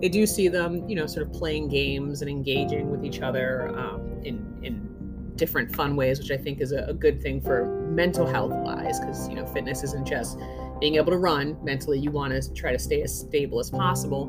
They 0.00 0.08
do 0.08 0.26
see 0.26 0.48
them, 0.48 0.88
you 0.88 0.96
know, 0.96 1.06
sort 1.06 1.26
of 1.26 1.32
playing 1.32 1.68
games 1.68 2.22
and 2.22 2.30
engaging 2.30 2.90
with 2.90 3.04
each 3.04 3.20
other 3.20 3.68
um, 3.78 4.20
in 4.22 4.58
in 4.62 4.90
different 5.36 5.74
fun 5.74 5.96
ways, 5.96 6.18
which 6.18 6.30
I 6.30 6.36
think 6.36 6.60
is 6.60 6.72
a, 6.72 6.84
a 6.84 6.94
good 6.94 7.22
thing 7.22 7.40
for 7.40 7.66
mental 7.90 8.26
health 8.26 8.52
wise, 8.52 9.00
because 9.00 9.28
you 9.28 9.34
know, 9.34 9.46
fitness 9.46 9.82
isn't 9.82 10.06
just 10.06 10.38
being 10.80 10.96
able 10.96 11.12
to 11.12 11.18
run. 11.18 11.56
Mentally, 11.62 11.98
you 11.98 12.10
want 12.10 12.32
to 12.32 12.54
try 12.54 12.72
to 12.72 12.78
stay 12.78 13.02
as 13.02 13.18
stable 13.18 13.60
as 13.60 13.70
possible. 13.70 14.26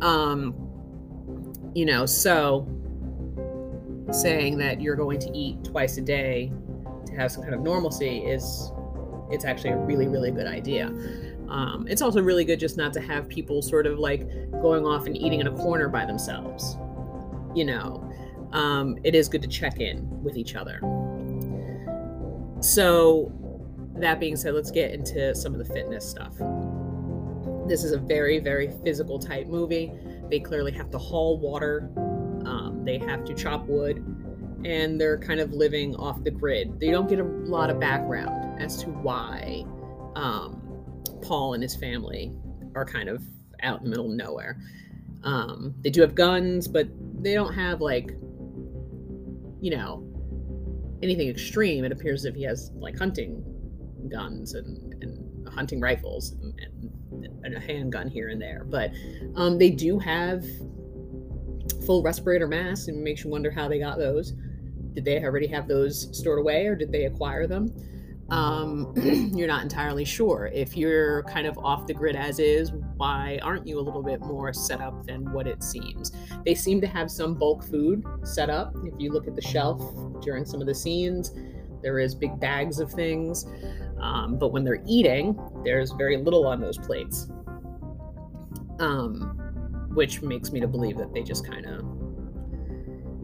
Um, 0.00 0.54
you 1.74 1.84
know, 1.84 2.06
so 2.06 2.66
saying 4.12 4.58
that 4.58 4.80
you're 4.80 4.96
going 4.96 5.18
to 5.20 5.30
eat 5.36 5.64
twice 5.64 5.96
a 5.98 6.00
day 6.00 6.52
to 7.06 7.12
have 7.14 7.32
some 7.32 7.42
kind 7.42 7.54
of 7.54 7.60
normalcy 7.60 8.18
is 8.18 8.72
it's 9.30 9.44
actually 9.44 9.70
a 9.70 9.76
really 9.76 10.06
really 10.06 10.30
good 10.30 10.46
idea. 10.46 10.86
Um, 11.48 11.86
it's 11.88 12.02
also 12.02 12.20
really 12.22 12.44
good 12.44 12.58
just 12.58 12.76
not 12.76 12.92
to 12.94 13.00
have 13.00 13.28
people 13.28 13.62
sort 13.62 13.86
of 13.86 13.98
like 13.98 14.28
going 14.62 14.84
off 14.84 15.06
and 15.06 15.16
eating 15.16 15.40
in 15.40 15.46
a 15.46 15.52
corner 15.52 15.88
by 15.88 16.04
themselves 16.04 16.76
you 17.56 17.64
know? 17.64 18.08
Um, 18.52 18.98
it 19.02 19.14
is 19.14 19.28
good 19.28 19.42
to 19.42 19.48
check 19.48 19.80
in 19.80 20.06
with 20.22 20.36
each 20.36 20.54
other. 20.54 20.78
So 22.60 23.32
that 23.96 24.20
being 24.20 24.36
said 24.36 24.54
let's 24.54 24.70
get 24.70 24.92
into 24.92 25.34
some 25.34 25.54
of 25.54 25.58
the 25.58 25.72
fitness 25.72 26.08
stuff 26.08 26.34
this 27.68 27.84
is 27.84 27.92
a 27.92 27.98
very 27.98 28.38
very 28.38 28.70
physical 28.84 29.18
type 29.18 29.46
movie 29.46 29.92
they 30.30 30.40
clearly 30.40 30.72
have 30.72 30.90
to 30.90 30.98
haul 30.98 31.38
water 31.38 31.90
um, 32.44 32.82
they 32.84 32.98
have 32.98 33.24
to 33.24 33.34
chop 33.34 33.66
wood 33.66 34.04
and 34.66 35.00
they're 35.00 35.18
kind 35.18 35.38
of 35.38 35.52
living 35.52 35.94
off 35.96 36.22
the 36.24 36.30
grid. 36.30 36.80
They 36.80 36.90
don't 36.90 37.08
get 37.08 37.20
a 37.20 37.24
lot 37.24 37.70
of 37.70 37.78
background 37.78 38.60
as 38.60 38.82
to 38.82 38.90
why 38.90 39.64
um, 40.16 40.60
Paul 41.22 41.54
and 41.54 41.62
his 41.62 41.76
family 41.76 42.32
are 42.74 42.84
kind 42.84 43.08
of 43.08 43.22
out 43.62 43.78
in 43.78 43.84
the 43.84 43.90
middle 43.90 44.06
of 44.06 44.16
nowhere. 44.16 44.58
Um, 45.22 45.74
they 45.82 45.90
do 45.90 46.00
have 46.00 46.16
guns, 46.16 46.66
but 46.66 46.88
they 47.22 47.34
don't 47.34 47.52
have 47.54 47.80
like, 47.80 48.10
you 49.60 49.70
know, 49.70 50.04
anything 51.00 51.28
extreme. 51.28 51.84
It 51.84 51.92
appears 51.92 52.24
if 52.24 52.34
he 52.34 52.42
has 52.42 52.72
like 52.74 52.98
hunting 52.98 53.44
guns 54.10 54.54
and, 54.54 54.94
and 55.02 55.48
hunting 55.48 55.80
rifles 55.80 56.32
and, 56.32 56.58
and, 56.60 56.92
a 57.54 57.60
handgun 57.60 58.08
here 58.08 58.28
and 58.28 58.40
there. 58.40 58.64
But 58.64 58.90
um, 59.34 59.58
they 59.58 59.70
do 59.70 59.98
have 59.98 60.44
full 61.86 62.02
respirator 62.02 62.48
masks, 62.48 62.88
and 62.88 63.02
makes 63.02 63.24
you 63.24 63.30
wonder 63.30 63.50
how 63.50 63.68
they 63.68 63.78
got 63.78 63.98
those. 63.98 64.32
Did 64.92 65.04
they 65.04 65.22
already 65.22 65.46
have 65.48 65.68
those 65.68 66.08
stored 66.16 66.38
away, 66.38 66.66
or 66.66 66.74
did 66.74 66.90
they 66.90 67.04
acquire 67.04 67.46
them? 67.46 67.70
Um, 68.28 68.92
you're 69.36 69.46
not 69.46 69.62
entirely 69.62 70.04
sure. 70.04 70.50
If 70.52 70.76
you're 70.76 71.22
kind 71.24 71.46
of 71.46 71.56
off 71.58 71.86
the 71.86 71.94
grid 71.94 72.16
as 72.16 72.38
is, 72.38 72.72
why 72.96 73.38
aren't 73.42 73.66
you 73.66 73.78
a 73.78 73.82
little 73.82 74.02
bit 74.02 74.20
more 74.20 74.52
set 74.52 74.80
up 74.80 75.06
than 75.06 75.32
what 75.32 75.46
it 75.46 75.62
seems? 75.62 76.12
They 76.44 76.54
seem 76.54 76.80
to 76.80 76.86
have 76.86 77.10
some 77.10 77.34
bulk 77.34 77.64
food 77.64 78.04
set 78.24 78.50
up. 78.50 78.74
If 78.84 78.94
you 78.98 79.12
look 79.12 79.28
at 79.28 79.36
the 79.36 79.42
shelf 79.42 79.80
during 80.22 80.44
some 80.44 80.60
of 80.60 80.66
the 80.66 80.74
scenes, 80.74 81.32
there 81.82 81.98
is 82.00 82.14
big 82.14 82.40
bags 82.40 82.80
of 82.80 82.90
things. 82.90 83.46
Um, 84.00 84.38
but 84.38 84.48
when 84.48 84.64
they're 84.64 84.82
eating, 84.86 85.38
there's 85.64 85.92
very 85.92 86.16
little 86.16 86.46
on 86.46 86.60
those 86.60 86.78
plates. 86.78 87.28
Um, 88.78 89.42
which 89.94 90.20
makes 90.20 90.52
me 90.52 90.60
to 90.60 90.68
believe 90.68 90.98
that 90.98 91.14
they 91.14 91.22
just 91.22 91.46
kind 91.46 91.64
of 91.64 91.82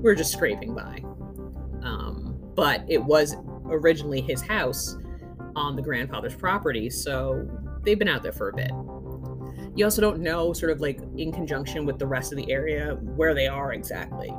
were 0.03 0.15
just 0.15 0.33
scraping 0.33 0.75
by. 0.75 0.99
Um, 1.83 2.39
but 2.55 2.85
it 2.89 3.03
was 3.03 3.37
originally 3.67 4.21
his 4.21 4.41
house 4.41 4.97
on 5.55 5.77
the 5.77 5.83
grandfather's 5.83 6.35
property, 6.35 6.89
so 6.89 7.47
they've 7.85 7.99
been 7.99 8.09
out 8.09 8.23
there 8.23 8.33
for 8.33 8.49
a 8.49 8.55
bit. 8.55 8.71
You 9.75 9.85
also 9.85 10.01
don't 10.03 10.21
know, 10.21 10.53
sort 10.53 10.73
of 10.73 10.81
like 10.81 11.01
in 11.17 11.33
conjunction 11.33 11.87
with 11.87 11.99
the 11.99 12.07
rest 12.07 12.33
of 12.33 12.37
the 12.37 12.51
area, 12.51 12.97
where 13.01 13.35
they 13.35 13.47
are 13.47 13.73
exactly. 13.73 14.33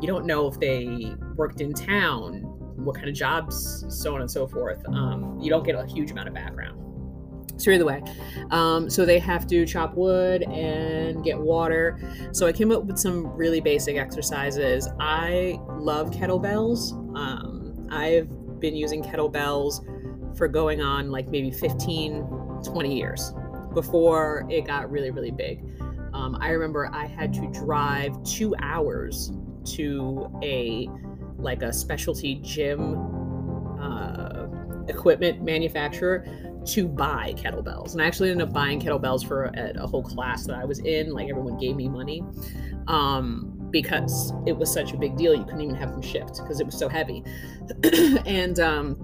You 0.00 0.06
don't 0.06 0.26
know 0.26 0.46
if 0.46 0.58
they 0.58 1.14
worked 1.36 1.60
in 1.60 1.72
town, 1.72 2.42
what 2.76 2.96
kind 2.96 3.08
of 3.08 3.14
jobs, 3.14 3.84
so 3.88 4.14
on 4.14 4.20
and 4.20 4.30
so 4.30 4.46
forth. 4.46 4.84
Um, 4.88 5.38
you 5.40 5.50
don't 5.50 5.64
get 5.64 5.74
a 5.74 5.86
huge 5.86 6.10
amount 6.10 6.28
of 6.28 6.34
background. 6.34 6.80
So 7.60 7.76
the 7.76 7.84
way, 7.84 8.02
um, 8.50 8.88
so 8.88 9.04
they 9.04 9.18
have 9.18 9.46
to 9.48 9.66
chop 9.66 9.94
wood 9.94 10.42
and 10.44 11.22
get 11.22 11.38
water. 11.38 12.00
So 12.32 12.46
I 12.46 12.52
came 12.52 12.72
up 12.72 12.84
with 12.84 12.98
some 12.98 13.26
really 13.36 13.60
basic 13.60 13.96
exercises. 13.96 14.88
I 14.98 15.60
love 15.68 16.10
kettlebells. 16.10 16.92
Um, 17.16 17.86
I've 17.90 18.60
been 18.60 18.74
using 18.74 19.02
kettlebells 19.02 19.84
for 20.36 20.48
going 20.48 20.80
on 20.80 21.10
like 21.10 21.28
maybe 21.28 21.50
15, 21.50 22.22
20 22.64 22.96
years 22.96 23.32
before 23.74 24.46
it 24.50 24.66
got 24.66 24.90
really, 24.90 25.10
really 25.10 25.30
big. 25.30 25.62
Um, 26.12 26.36
I 26.40 26.50
remember 26.50 26.90
I 26.92 27.06
had 27.06 27.32
to 27.34 27.46
drive 27.48 28.22
two 28.24 28.54
hours 28.58 29.32
to 29.76 30.30
a 30.42 30.88
like 31.38 31.62
a 31.62 31.72
specialty 31.72 32.36
gym 32.36 32.96
uh, 33.80 34.46
equipment 34.88 35.42
manufacturer 35.42 36.24
to 36.66 36.86
buy 36.86 37.34
kettlebells. 37.36 37.92
And 37.92 38.02
I 38.02 38.06
actually 38.06 38.30
ended 38.30 38.48
up 38.48 38.54
buying 38.54 38.80
kettlebells 38.80 39.26
for 39.26 39.44
a, 39.44 39.72
a 39.76 39.86
whole 39.86 40.02
class 40.02 40.46
that 40.46 40.56
I 40.56 40.64
was 40.64 40.78
in. 40.80 41.12
Like 41.12 41.28
everyone 41.28 41.56
gave 41.58 41.76
me 41.76 41.88
money 41.88 42.22
um, 42.86 43.56
because 43.70 44.32
it 44.46 44.56
was 44.56 44.72
such 44.72 44.92
a 44.92 44.96
big 44.96 45.16
deal. 45.16 45.34
You 45.34 45.44
couldn't 45.44 45.62
even 45.62 45.76
have 45.76 45.90
them 45.90 46.02
shipped 46.02 46.36
because 46.36 46.60
it 46.60 46.66
was 46.66 46.78
so 46.78 46.88
heavy. 46.88 47.24
and 48.26 48.60
um, 48.60 48.96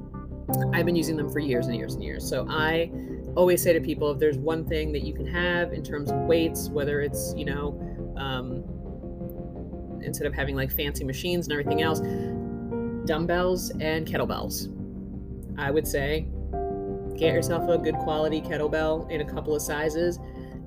I've 0.72 0.86
been 0.86 0.96
using 0.96 1.16
them 1.16 1.30
for 1.30 1.38
years 1.38 1.66
and 1.66 1.76
years 1.76 1.94
and 1.94 2.02
years. 2.02 2.28
So 2.28 2.46
I 2.48 2.90
always 3.36 3.62
say 3.62 3.72
to 3.72 3.80
people 3.80 4.10
if 4.10 4.18
there's 4.18 4.38
one 4.38 4.66
thing 4.66 4.92
that 4.92 5.02
you 5.02 5.14
can 5.14 5.26
have 5.26 5.72
in 5.72 5.82
terms 5.82 6.10
of 6.10 6.18
weights, 6.20 6.68
whether 6.68 7.00
it's, 7.00 7.34
you 7.36 7.44
know, 7.44 7.80
um, 8.16 8.64
instead 10.02 10.26
of 10.26 10.34
having 10.34 10.56
like 10.56 10.70
fancy 10.70 11.04
machines 11.04 11.46
and 11.46 11.52
everything 11.52 11.82
else, 11.82 12.00
dumbbells 13.06 13.70
and 13.80 14.06
kettlebells. 14.06 14.72
I 15.58 15.70
would 15.70 15.86
say 15.86 16.28
get 17.16 17.32
yourself 17.32 17.68
a 17.68 17.78
good 17.78 17.96
quality 17.96 18.40
kettlebell 18.40 19.10
in 19.10 19.20
a 19.20 19.24
couple 19.24 19.54
of 19.54 19.62
sizes 19.62 20.18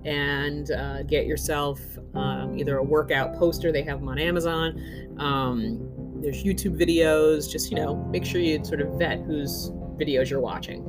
and 0.05 0.71
uh, 0.71 1.03
get 1.03 1.25
yourself 1.25 1.79
um, 2.15 2.57
either 2.57 2.77
a 2.77 2.83
workout 2.83 3.35
poster 3.37 3.71
they 3.71 3.83
have 3.83 3.99
them 3.99 4.07
on 4.09 4.17
amazon 4.17 4.79
um, 5.19 5.91
there's 6.21 6.43
youtube 6.43 6.79
videos 6.79 7.49
just 7.49 7.69
you 7.69 7.75
know 7.75 7.95
make 8.05 8.25
sure 8.25 8.39
you 8.39 8.63
sort 8.63 8.81
of 8.81 8.87
vet 8.97 9.19
whose 9.21 9.71
videos 9.99 10.29
you're 10.29 10.39
watching. 10.39 10.81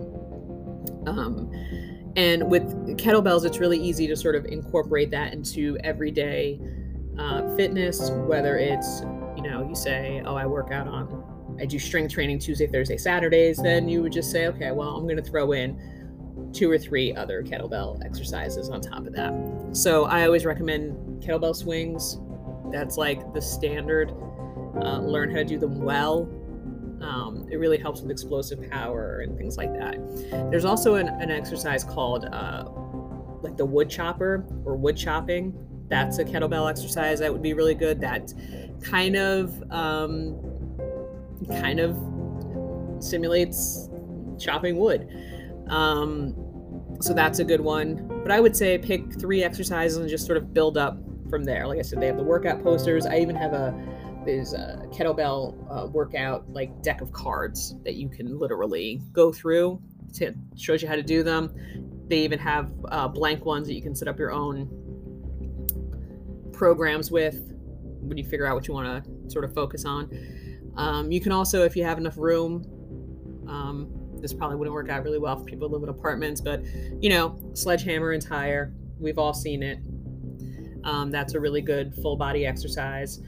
Um, 1.06 1.50
and 2.16 2.50
with 2.50 2.64
kettlebells, 2.96 3.44
it's 3.44 3.58
really 3.58 3.78
easy 3.78 4.06
to 4.06 4.16
sort 4.16 4.36
of 4.36 4.46
incorporate 4.46 5.11
that 5.11 5.32
into 5.32 5.76
everyday 5.84 6.61
uh, 7.18 7.54
fitness, 7.56 8.11
whether 8.11 8.56
it's, 8.56 9.00
you 9.36 9.42
know, 9.42 9.66
you 9.68 9.74
say, 9.74 10.22
oh, 10.24 10.34
I 10.34 10.46
work 10.46 10.70
out 10.72 10.88
on, 10.88 11.20
I 11.61 11.66
do 11.66 11.78
strength 11.78 12.12
training 12.12 12.38
Tuesday, 12.38 12.66
Thursday, 12.66 12.96
Saturdays, 12.96 13.58
then 13.58 13.88
you 13.88 14.02
would 14.02 14.12
just 14.12 14.30
say, 14.30 14.46
okay, 14.46 14.72
well, 14.72 14.96
I'm 14.96 15.04
going 15.04 15.16
to 15.16 15.22
throw 15.22 15.52
in 15.52 16.50
two 16.52 16.70
or 16.70 16.78
three 16.78 17.14
other 17.14 17.42
kettlebell 17.42 18.04
exercises 18.04 18.70
on 18.70 18.80
top 18.80 19.06
of 19.06 19.12
that. 19.12 19.32
So 19.72 20.04
I 20.04 20.24
always 20.24 20.44
recommend 20.44 21.22
kettlebell 21.22 21.54
swings. 21.54 22.18
That's 22.72 22.96
like 22.96 23.32
the 23.34 23.42
standard. 23.42 24.12
Uh, 24.82 25.00
learn 25.00 25.30
how 25.30 25.36
to 25.36 25.44
do 25.44 25.58
them 25.58 25.82
well 25.82 26.28
um, 27.00 27.46
it 27.50 27.56
really 27.56 27.78
helps 27.78 28.02
with 28.02 28.11
explosive 28.11 28.68
power 28.70 29.20
and 29.20 29.36
things 29.36 29.56
like 29.56 29.72
that. 29.74 29.96
There's 30.50 30.64
also 30.64 30.96
an, 30.96 31.08
an 31.08 31.30
exercise 31.30 31.82
called 31.82 32.26
uh, 32.26 32.64
like 33.42 33.56
the 33.56 33.64
wood 33.64 33.88
chopper 33.88 34.44
or 34.64 34.76
wood 34.76 34.96
chopping. 34.96 35.54
That's 35.88 36.18
a 36.18 36.24
kettlebell 36.24 36.68
exercise 36.70 37.18
that 37.20 37.32
would 37.32 37.42
be 37.42 37.54
really 37.54 37.74
good. 37.74 38.00
That 38.00 38.32
kind 38.82 39.16
of 39.16 39.62
um, 39.72 40.49
kind 41.49 41.80
of 41.80 41.97
simulates 43.03 43.88
chopping 44.38 44.76
wood. 44.76 45.09
Um, 45.68 46.34
so 47.01 47.14
that's 47.14 47.38
a 47.38 47.45
good 47.45 47.61
one. 47.61 48.07
But 48.22 48.32
I 48.32 48.41
would 48.41 48.57
say 48.57 48.78
pick 48.78 49.18
three 49.18 49.43
exercises 49.43 49.97
and 49.97 50.09
just 50.09 50.26
sort 50.26 50.36
of 50.36 50.53
build 50.53 50.76
up 50.76 50.99
from 51.30 51.45
there. 51.45 51.66
Like 51.66 51.78
I 51.78 51.82
said, 51.82 52.01
they 52.01 52.07
have 52.07 52.16
the 52.16 52.22
workout 52.22 52.62
posters. 52.62 53.07
I 53.07 53.18
even 53.18 53.36
have 53.36 53.53
a 53.53 53.74
there's 54.26 54.53
a 54.53 54.84
kettlebell 54.91 55.57
uh, 55.70 55.86
workout 55.86 56.51
like 56.53 56.82
deck 56.82 57.01
of 57.01 57.11
cards 57.12 57.74
that 57.84 57.95
you 57.95 58.09
can 58.11 58.38
literally 58.38 59.01
go 59.12 59.32
through. 59.32 59.80
It 60.20 60.34
shows 60.57 60.82
you 60.82 60.88
how 60.88 60.97
to 60.97 61.03
do 61.03 61.22
them. 61.22 61.55
They 62.09 62.18
even 62.18 62.38
have 62.38 62.70
uh, 62.88 63.09
blank 63.09 63.47
ones 63.47 63.66
that 63.68 63.74
you 63.74 63.80
can 63.80 63.95
set 63.95 64.09
up 64.09 64.18
your 64.18 64.32
own 64.32 64.68
programs 66.53 67.11
with 67.11 67.55
when 68.01 68.18
you 68.18 68.24
figure 68.24 68.47
out 68.47 68.55
what 68.57 68.68
you 68.68 68.74
want 68.74 69.05
to 69.05 69.30
sort 69.30 69.45
of 69.45 69.55
focus 69.55 69.84
on. 69.84 70.11
Um, 70.81 71.12
you 71.12 71.20
can 71.20 71.31
also, 71.31 71.64
if 71.64 71.76
you 71.76 71.85
have 71.85 71.99
enough 71.99 72.16
room, 72.16 72.64
um, 73.47 73.91
this 74.20 74.33
probably 74.33 74.57
wouldn't 74.57 74.74
work 74.74 74.89
out 74.89 75.05
really 75.05 75.18
well 75.18 75.37
for 75.37 75.45
people 75.45 75.68
who 75.68 75.74
live 75.74 75.83
in 75.83 75.89
apartments, 75.89 76.41
but 76.41 76.64
you 77.01 77.11
know, 77.11 77.39
sledgehammer 77.53 78.12
and 78.12 78.22
tire, 78.22 78.72
we've 78.99 79.18
all 79.18 79.35
seen 79.35 79.62
it. 79.62 79.78
Um, 80.85 81.11
that's 81.11 81.35
a 81.35 81.41
really 81.41 81.61
good 81.61 81.95
full 81.97 82.16
body 82.16 82.47
exercise. 82.47 83.20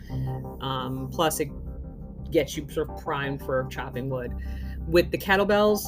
Um, 0.62 1.10
plus, 1.12 1.40
it 1.40 1.50
gets 2.30 2.56
you 2.56 2.66
sort 2.70 2.88
of 2.88 3.02
primed 3.02 3.42
for 3.42 3.66
chopping 3.70 4.08
wood. 4.08 4.32
With 4.86 5.10
the 5.10 5.18
kettlebells, 5.18 5.84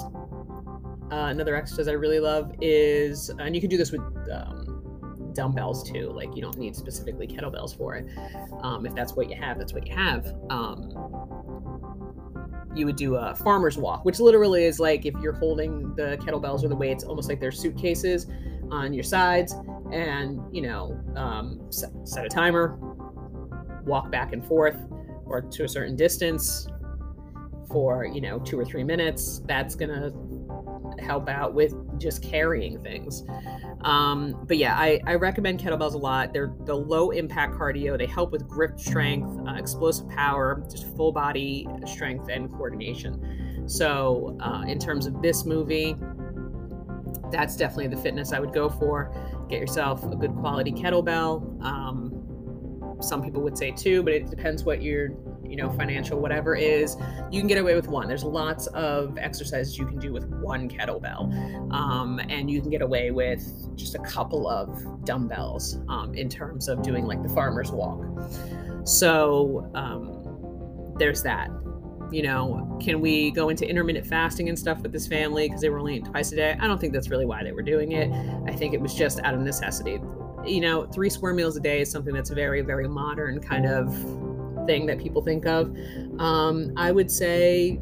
uh, 1.11 1.29
another 1.31 1.57
exercise 1.57 1.89
I 1.89 1.93
really 1.93 2.21
love 2.21 2.55
is, 2.61 3.31
and 3.31 3.55
you 3.55 3.61
can 3.63 3.71
do 3.71 3.79
this 3.79 3.91
with 3.91 4.03
um, 4.31 5.31
dumbbells 5.35 5.91
too. 5.91 6.11
Like 6.11 6.35
you 6.37 6.43
don't 6.43 6.59
need 6.59 6.77
specifically 6.77 7.27
kettlebells 7.27 7.77
for 7.77 7.95
it. 7.95 8.07
Um, 8.63 8.85
if 8.85 8.95
that's 8.95 9.15
what 9.15 9.31
you 9.31 9.37
have, 9.37 9.59
that's 9.59 9.73
what 9.73 9.87
you 9.87 9.95
have. 9.95 10.27
You 12.75 12.87
would 12.87 12.97
do 12.97 13.17
a 13.17 13.35
farmer's 13.35 13.79
walk, 13.79 14.05
which 14.05 14.21
literally 14.21 14.65
is 14.65 14.81
like 14.81 15.07
if 15.07 15.15
you're 15.23 15.33
holding 15.35 15.95
the 15.95 16.19
kettlebells 16.21 16.65
or 16.65 16.69
the 16.69 16.77
weights 16.77 17.05
almost 17.05 17.29
like 17.29 17.41
they're 17.41 17.53
suitcases 17.53 18.27
on 18.71 18.93
your 18.93 19.05
sides 19.05 19.55
and 19.93 20.41
you 20.55 20.63
know 20.63 20.99
um, 21.17 21.61
set, 21.71 21.91
set 22.05 22.25
a 22.25 22.29
timer 22.29 22.79
walk 23.85 24.11
back 24.11 24.33
and 24.33 24.45
forth 24.45 24.77
or 25.27 25.43
to 25.43 25.65
a 25.65 25.69
certain 25.69 25.95
distance 25.95 26.67
for 27.69 28.05
you 28.07 28.21
know 28.21 28.39
two 28.41 28.59
or 28.59 28.65
three 28.65 28.85
minutes. 28.85 29.41
That's 29.47 29.75
gonna 29.75 30.13
help 30.99 31.29
out 31.29 31.55
with 31.55 31.75
just 32.05 32.23
carrying 32.23 32.81
things. 32.83 33.25
Um, 33.81 34.45
but 34.47 34.57
yeah 34.57 34.77
I, 34.79 35.01
I 35.07 35.15
recommend 35.15 35.59
kettlebells 35.59 35.95
a 35.95 35.99
lot. 35.99 36.33
They're 36.33 36.55
the 36.65 36.77
low 36.77 37.11
impact 37.11 37.55
cardio. 37.55 37.99
They 37.99 38.07
help 38.07 38.31
with 38.31 38.47
grip 38.47 38.79
strength 38.79 39.49
uh, 39.49 39.55
explosive 39.55 40.09
power 40.11 40.63
just 40.71 40.95
full 40.97 41.11
body 41.11 41.67
strength 41.87 42.29
and 42.29 42.51
coordination. 42.53 43.65
So 43.67 44.37
uh, 44.41 44.65
in 44.69 44.79
terms 44.79 45.07
of 45.07 45.21
this 45.23 45.45
movie 45.45 45.97
that's 47.31 47.57
definitely 47.57 47.89
the 47.89 48.01
fitness 48.01 48.33
i 48.33 48.39
would 48.39 48.53
go 48.53 48.69
for. 48.69 49.13
Get 49.49 49.59
yourself 49.59 50.05
a 50.05 50.15
good 50.15 50.37
quality 50.37 50.71
kettlebell. 50.71 51.63
Um, 51.65 52.97
some 53.01 53.23
people 53.23 53.43
would 53.43 53.59
say 53.59 53.73
two, 53.73 54.03
but 54.03 54.13
it 54.13 54.31
depends 54.31 54.63
what 54.65 54.83
your 54.83 55.09
you 55.55 55.63
know 55.63 55.71
financial 55.71 56.19
whatever 56.19 56.57
is. 56.57 56.97
You 57.31 57.41
can 57.41 57.47
get 57.47 57.59
away 57.59 57.77
with 57.77 57.87
one. 57.87 58.09
There's 58.09 58.25
lots 58.25 58.67
of 58.69 59.17
exercises 59.19 59.79
you 59.79 59.87
can 59.87 60.01
do 60.01 60.13
with 60.13 60.25
one 60.41 60.69
kettlebell, 60.69 61.73
um, 61.73 62.19
and 62.29 62.51
you 62.51 62.61
can 62.61 62.71
get 62.71 62.83
away 62.83 63.13
with 63.13 63.41
just 63.77 63.95
a 63.95 64.01
couple 64.01 64.49
of 64.49 65.05
dumbbells 65.05 65.79
um, 65.89 66.13
in 66.15 66.29
terms 66.29 66.67
of 66.67 66.83
doing 66.83 67.05
like 67.07 67.23
the 67.23 67.29
farmer's 67.29 67.71
walk. 67.71 68.05
So 68.85 69.71
um, 69.77 70.95
there's 70.99 71.23
that 71.23 71.51
you 72.11 72.23
know, 72.23 72.79
can 72.81 73.01
we 73.01 73.31
go 73.31 73.49
into 73.49 73.69
intermittent 73.69 74.07
fasting 74.07 74.49
and 74.49 74.59
stuff 74.59 74.81
with 74.83 74.93
this 74.93 75.07
family 75.07 75.49
because 75.49 75.61
they 75.63 75.69
were 75.69 75.79
only 75.79 75.97
eating 75.97 76.11
twice 76.11 76.31
a 76.33 76.37
day? 76.37 76.57
I 76.61 76.67
don't 76.67 76.81
think 76.81 76.93
that's 76.93 77.09
really 77.09 77.27
why 77.27 77.43
they 77.43 77.51
were 77.51 77.63
doing 77.63 77.93
it. 77.93 78.11
I 78.47 78.53
think 78.55 78.75
it 78.75 78.81
was 78.81 78.95
just 78.95 79.21
out 79.21 79.35
of 79.35 79.41
necessity. 79.41 80.01
You 80.45 80.61
know, 80.61 80.87
three 80.87 81.11
square 81.11 81.33
meals 81.33 81.57
a 81.57 81.61
day 81.61 81.81
is 81.81 81.91
something 81.91 82.13
that's 82.13 82.31
very, 82.31 82.61
very 82.61 82.87
modern 82.87 83.41
kind 83.41 83.67
of 83.67 83.89
thing 84.67 84.87
that 84.87 84.99
people 84.99 85.23
think 85.23 85.47
of. 85.47 85.77
Um, 86.19 86.73
I 86.77 86.93
would 86.93 87.11
say, 87.11 87.81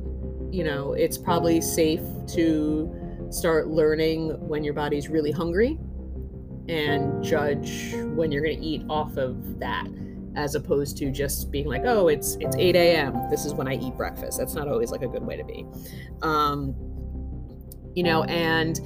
you 0.51 0.64
know, 0.64 0.93
it's 0.93 1.18
probably 1.18 1.61
safe 1.61 2.03
to 2.35 3.28
start 3.30 3.68
learning 3.68 4.30
when 4.47 4.62
your 4.62 4.74
body's 4.74 5.09
really 5.09 5.30
hungry 5.30 5.78
and 6.68 7.22
judge 7.24 7.95
when 8.14 8.30
you're 8.30 8.45
going 8.45 8.61
to 8.61 8.64
eat 8.64 8.85
off 8.89 9.16
of 9.16 9.59
that 9.59 9.87
as 10.35 10.55
opposed 10.55 10.97
to 10.97 11.11
just 11.11 11.51
being 11.51 11.66
like, 11.66 11.83
oh, 11.85 12.09
it's 12.09 12.37
it's 12.41 12.57
8 12.57 12.76
a.m. 12.76 13.30
This 13.30 13.45
is 13.45 13.55
when 13.55 13.68
I 13.68 13.76
eat 13.76 13.97
breakfast. 13.97 14.39
That's 14.39 14.55
not 14.55 14.68
always 14.68 14.91
like 14.91 15.03
a 15.03 15.09
good 15.09 15.22
way 15.22 15.37
to 15.37 15.45
be. 15.45 15.66
Um, 16.22 16.74
you 17.95 18.03
know, 18.03 18.24
and 18.24 18.80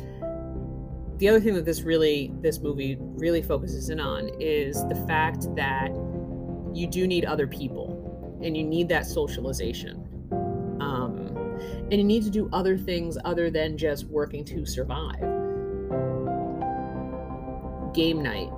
the 1.18 1.28
other 1.28 1.40
thing 1.40 1.54
that 1.54 1.64
this 1.64 1.82
really 1.82 2.32
this 2.40 2.60
movie 2.60 2.96
really 3.00 3.42
focuses 3.42 3.90
in 3.90 4.00
on 4.00 4.30
is 4.40 4.86
the 4.88 5.04
fact 5.06 5.54
that 5.54 5.90
you 6.76 6.86
do 6.86 7.06
need 7.06 7.24
other 7.24 7.46
people 7.46 8.38
and 8.42 8.56
you 8.56 8.62
need 8.62 8.88
that 8.90 9.06
socialization. 9.06 10.06
Um, 10.80 11.16
and 11.90 11.92
you 11.92 12.04
need 12.04 12.22
to 12.24 12.30
do 12.30 12.50
other 12.52 12.76
things 12.76 13.16
other 13.24 13.50
than 13.50 13.78
just 13.78 14.04
working 14.04 14.44
to 14.44 14.66
survive. 14.66 15.20
Game 17.94 18.22
night, 18.22 18.50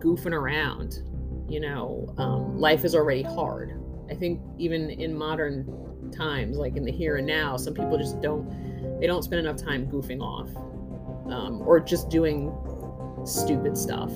goofing 0.00 0.32
around, 0.32 1.02
you 1.48 1.60
know, 1.60 2.12
um, 2.18 2.58
life 2.58 2.84
is 2.84 2.96
already 2.96 3.22
hard. 3.22 3.80
I 4.10 4.14
think 4.14 4.40
even 4.58 4.90
in 4.90 5.16
modern 5.16 6.10
times, 6.12 6.56
like 6.56 6.76
in 6.76 6.84
the 6.84 6.92
here 6.92 7.16
and 7.16 7.26
now, 7.26 7.56
some 7.56 7.74
people 7.74 7.96
just 7.96 8.20
don't 8.20 9.00
they 9.00 9.06
don't 9.06 9.22
spend 9.22 9.40
enough 9.46 9.56
time 9.56 9.86
goofing 9.88 10.20
off 10.20 10.48
um, 11.30 11.62
or 11.66 11.78
just 11.78 12.08
doing 12.08 12.52
stupid 13.24 13.76
stuff, 13.76 14.12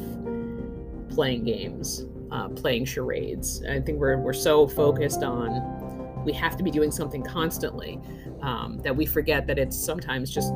playing 1.10 1.44
games, 1.44 2.06
uh, 2.32 2.48
playing 2.48 2.84
charades. 2.84 3.62
I 3.68 3.80
think 3.80 3.98
we're 3.98 4.18
we're 4.18 4.32
so 4.32 4.66
focused 4.66 5.22
on 5.22 5.80
we 6.24 6.32
have 6.32 6.56
to 6.56 6.62
be 6.62 6.70
doing 6.70 6.90
something 6.90 7.22
constantly 7.22 7.98
um, 8.42 8.78
that 8.82 8.94
we 8.94 9.06
forget 9.06 9.46
that 9.46 9.58
it's 9.58 9.76
sometimes 9.76 10.30
just 10.30 10.52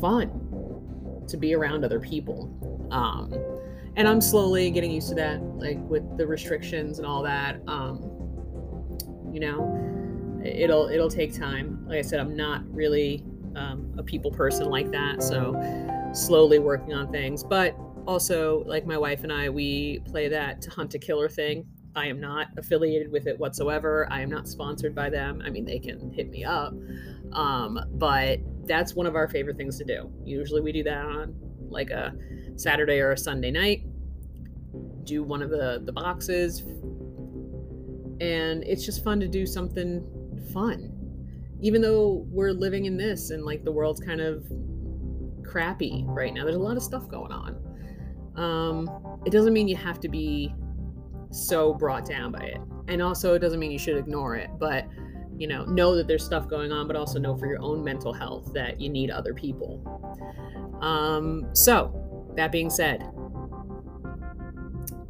fun 0.00 1.24
to 1.26 1.36
be 1.36 1.54
around 1.54 1.84
other 1.84 2.00
people. 2.00 2.50
Um, 2.90 3.34
and 3.96 4.06
I'm 4.06 4.20
slowly 4.20 4.70
getting 4.70 4.90
used 4.90 5.08
to 5.08 5.14
that, 5.16 5.42
like 5.58 5.78
with 5.88 6.16
the 6.16 6.26
restrictions 6.26 6.98
and 6.98 7.06
all 7.06 7.22
that. 7.22 7.60
Um, 7.66 8.02
you 9.32 9.40
know, 9.40 10.40
it'll 10.44 10.88
it'll 10.88 11.10
take 11.10 11.36
time. 11.36 11.84
Like 11.86 11.98
I 11.98 12.02
said, 12.02 12.20
I'm 12.20 12.36
not 12.36 12.62
really 12.72 13.24
um, 13.56 13.92
a 13.98 14.02
people 14.02 14.30
person 14.30 14.68
like 14.70 14.90
that, 14.92 15.22
so 15.22 15.52
slowly 16.12 16.58
working 16.58 16.94
on 16.94 17.10
things. 17.10 17.42
But 17.42 17.76
also, 18.08 18.64
like 18.64 18.86
my 18.86 18.96
wife 18.96 19.22
and 19.22 19.30
I, 19.30 19.50
we 19.50 20.00
play 20.06 20.28
that 20.28 20.62
to 20.62 20.70
hunt 20.70 20.94
a 20.94 20.98
killer 20.98 21.28
thing. 21.28 21.66
I 21.94 22.06
am 22.06 22.20
not 22.20 22.46
affiliated 22.56 23.12
with 23.12 23.26
it 23.26 23.38
whatsoever. 23.38 24.08
I 24.10 24.22
am 24.22 24.30
not 24.30 24.48
sponsored 24.48 24.94
by 24.94 25.10
them. 25.10 25.42
I 25.44 25.50
mean, 25.50 25.66
they 25.66 25.78
can 25.78 26.10
hit 26.10 26.30
me 26.30 26.42
up, 26.42 26.72
um, 27.32 27.78
but 27.92 28.40
that's 28.64 28.94
one 28.94 29.06
of 29.06 29.14
our 29.14 29.28
favorite 29.28 29.58
things 29.58 29.76
to 29.76 29.84
do. 29.84 30.10
Usually, 30.24 30.62
we 30.62 30.72
do 30.72 30.82
that 30.84 31.04
on 31.04 31.34
like 31.68 31.90
a 31.90 32.14
Saturday 32.56 32.98
or 33.00 33.12
a 33.12 33.18
Sunday 33.18 33.50
night, 33.50 33.82
do 35.04 35.22
one 35.22 35.42
of 35.42 35.50
the, 35.50 35.82
the 35.84 35.92
boxes. 35.92 36.60
And 38.20 38.64
it's 38.64 38.86
just 38.86 39.04
fun 39.04 39.20
to 39.20 39.28
do 39.28 39.44
something 39.44 40.02
fun. 40.54 40.94
Even 41.60 41.82
though 41.82 42.26
we're 42.30 42.52
living 42.52 42.86
in 42.86 42.96
this 42.96 43.30
and 43.30 43.44
like 43.44 43.64
the 43.64 43.72
world's 43.72 44.00
kind 44.00 44.22
of 44.22 44.50
crappy 45.44 46.04
right 46.06 46.32
now, 46.32 46.44
there's 46.44 46.56
a 46.56 46.60
lot 46.60 46.78
of 46.78 46.82
stuff 46.82 47.06
going 47.06 47.32
on. 47.32 47.67
Um, 48.38 49.20
it 49.26 49.30
doesn't 49.30 49.52
mean 49.52 49.68
you 49.68 49.76
have 49.76 49.98
to 50.00 50.08
be 50.08 50.54
so 51.30 51.74
brought 51.74 52.04
down 52.04 52.32
by 52.32 52.44
it. 52.44 52.60
And 52.86 53.02
also, 53.02 53.34
it 53.34 53.40
doesn't 53.40 53.58
mean 53.58 53.70
you 53.70 53.78
should 53.78 53.96
ignore 53.96 54.36
it. 54.36 54.48
But 54.58 54.86
you 55.36 55.46
know, 55.46 55.64
know 55.66 55.94
that 55.94 56.08
there's 56.08 56.24
stuff 56.24 56.48
going 56.48 56.72
on, 56.72 56.86
but 56.86 56.96
also 56.96 57.18
know 57.18 57.36
for 57.36 57.46
your 57.46 57.60
own 57.62 57.84
mental 57.84 58.12
health 58.12 58.52
that 58.54 58.80
you 58.80 58.88
need 58.88 59.10
other 59.10 59.34
people. 59.34 59.80
Um, 60.80 61.48
so, 61.52 62.32
that 62.36 62.50
being 62.50 62.70
said, 62.70 63.08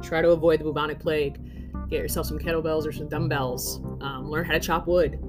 try 0.01 0.21
to 0.21 0.29
avoid 0.29 0.59
the 0.59 0.65
bubonic 0.65 0.99
plague. 0.99 1.39
Get 1.89 2.01
yourself 2.01 2.27
some 2.27 2.37
kettlebells 2.37 2.85
or 2.85 2.91
some 2.91 3.09
dumbbells. 3.09 3.79
Um, 4.01 4.29
learn 4.29 4.45
how 4.45 4.53
to 4.53 4.59
chop 4.59 4.87
wood. 4.87 5.19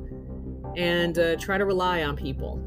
And 0.76 1.18
uh, 1.18 1.36
try 1.36 1.57
to 1.57 1.64
rely 1.64 2.03
on 2.03 2.16
people. 2.16 2.59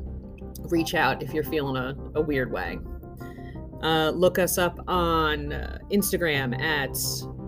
Reach 0.70 0.96
out 0.96 1.22
if 1.22 1.34
you're 1.34 1.44
feeling 1.44 1.78
a, 1.78 1.96
a 2.16 2.22
weird 2.22 2.52
way. 2.52 2.80
Uh, 3.84 4.12
look 4.12 4.40
us 4.40 4.58
up 4.58 4.80
on 4.88 5.52
uh, 5.52 5.78
Instagram 5.92 6.58
at 6.60 6.98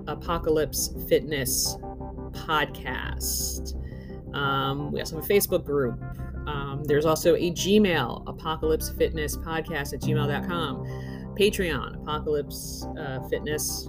Apocalypse 0.08 0.94
Fitness 1.08 1.78
Podcast. 2.32 3.74
Um, 4.36 4.92
we 4.92 5.00
also 5.00 5.16
have 5.16 5.26
a 5.26 5.28
Facebook 5.28 5.64
group. 5.66 5.98
Um, 6.46 6.84
there's 6.84 7.06
also 7.06 7.36
a 7.36 7.52
Gmail, 7.52 8.28
Apocalypse 8.28 8.90
Fitness 8.90 9.38
Podcast 9.38 9.94
at 9.94 10.02
gmail.com. 10.02 11.36
Patreon, 11.40 12.02
Apocalypse 12.02 12.86
uh, 13.00 13.22
Fitness 13.30 13.88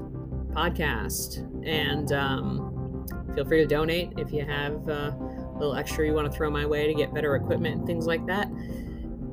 Podcast. 0.53 1.39
And 1.67 2.13
um, 2.13 3.07
feel 3.35 3.45
free 3.45 3.59
to 3.59 3.67
donate 3.67 4.13
if 4.19 4.33
you 4.33 4.45
have 4.45 4.89
uh, 4.89 5.13
a 5.13 5.57
little 5.59 5.75
extra 5.75 6.07
you 6.07 6.15
want 6.15 6.31
to 6.31 6.37
throw 6.37 6.51
my 6.51 6.65
way 6.65 6.87
to 6.87 6.95
get 6.95 7.13
better 7.13 7.35
equipment 7.35 7.79
and 7.79 7.87
things 7.87 8.07
like 8.07 8.25
that. 8.27 8.49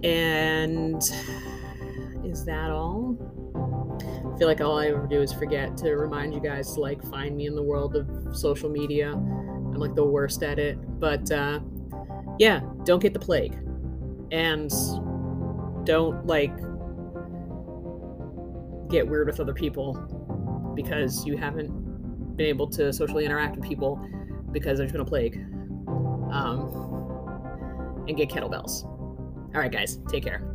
And 0.04 1.02
is 2.34 2.44
that 2.46 2.72
all? 2.72 3.16
I 4.34 4.38
feel 4.40 4.48
like 4.48 4.60
all 4.60 4.80
I 4.80 4.88
ever 4.88 5.06
do 5.06 5.22
is 5.22 5.32
forget 5.32 5.78
to 5.78 5.92
remind 5.96 6.34
you 6.34 6.40
guys 6.40 6.74
to 6.74 6.80
like 6.80 7.02
find 7.12 7.38
me 7.38 7.46
in 7.46 7.56
the 7.56 7.62
world 7.62 7.96
of 7.96 8.36
social 8.36 8.70
media. 8.70 9.12
I'm 9.12 9.76
like 9.76 9.94
the 9.94 10.04
worst 10.04 10.42
at 10.42 10.58
it. 10.58 10.78
But 11.00 11.32
uh, 11.32 11.60
yeah, 12.40 12.62
don't 12.86 13.00
get 13.00 13.14
the 13.14 13.20
plague. 13.20 13.54
And 14.32 14.72
don't 15.86 16.26
like 16.26 16.56
get 18.90 19.08
weird 19.08 19.28
with 19.28 19.40
other 19.40 19.54
people 19.54 19.94
because 20.76 21.24
you 21.24 21.38
haven't 21.38 22.36
been 22.36 22.48
able 22.48 22.68
to 22.72 22.92
socially 22.92 23.26
interact 23.26 23.58
with 23.58 23.66
people 23.66 24.04
because 24.52 24.80
there's 24.80 24.92
been 24.92 25.02
a 25.02 25.06
plague. 25.06 25.36
Um, 26.32 26.72
and 28.08 28.18
get 28.18 28.30
kettlebells. 28.30 28.86
All 28.86 29.62
right, 29.62 29.72
guys, 29.72 30.00
take 30.10 30.24
care. 30.24 30.53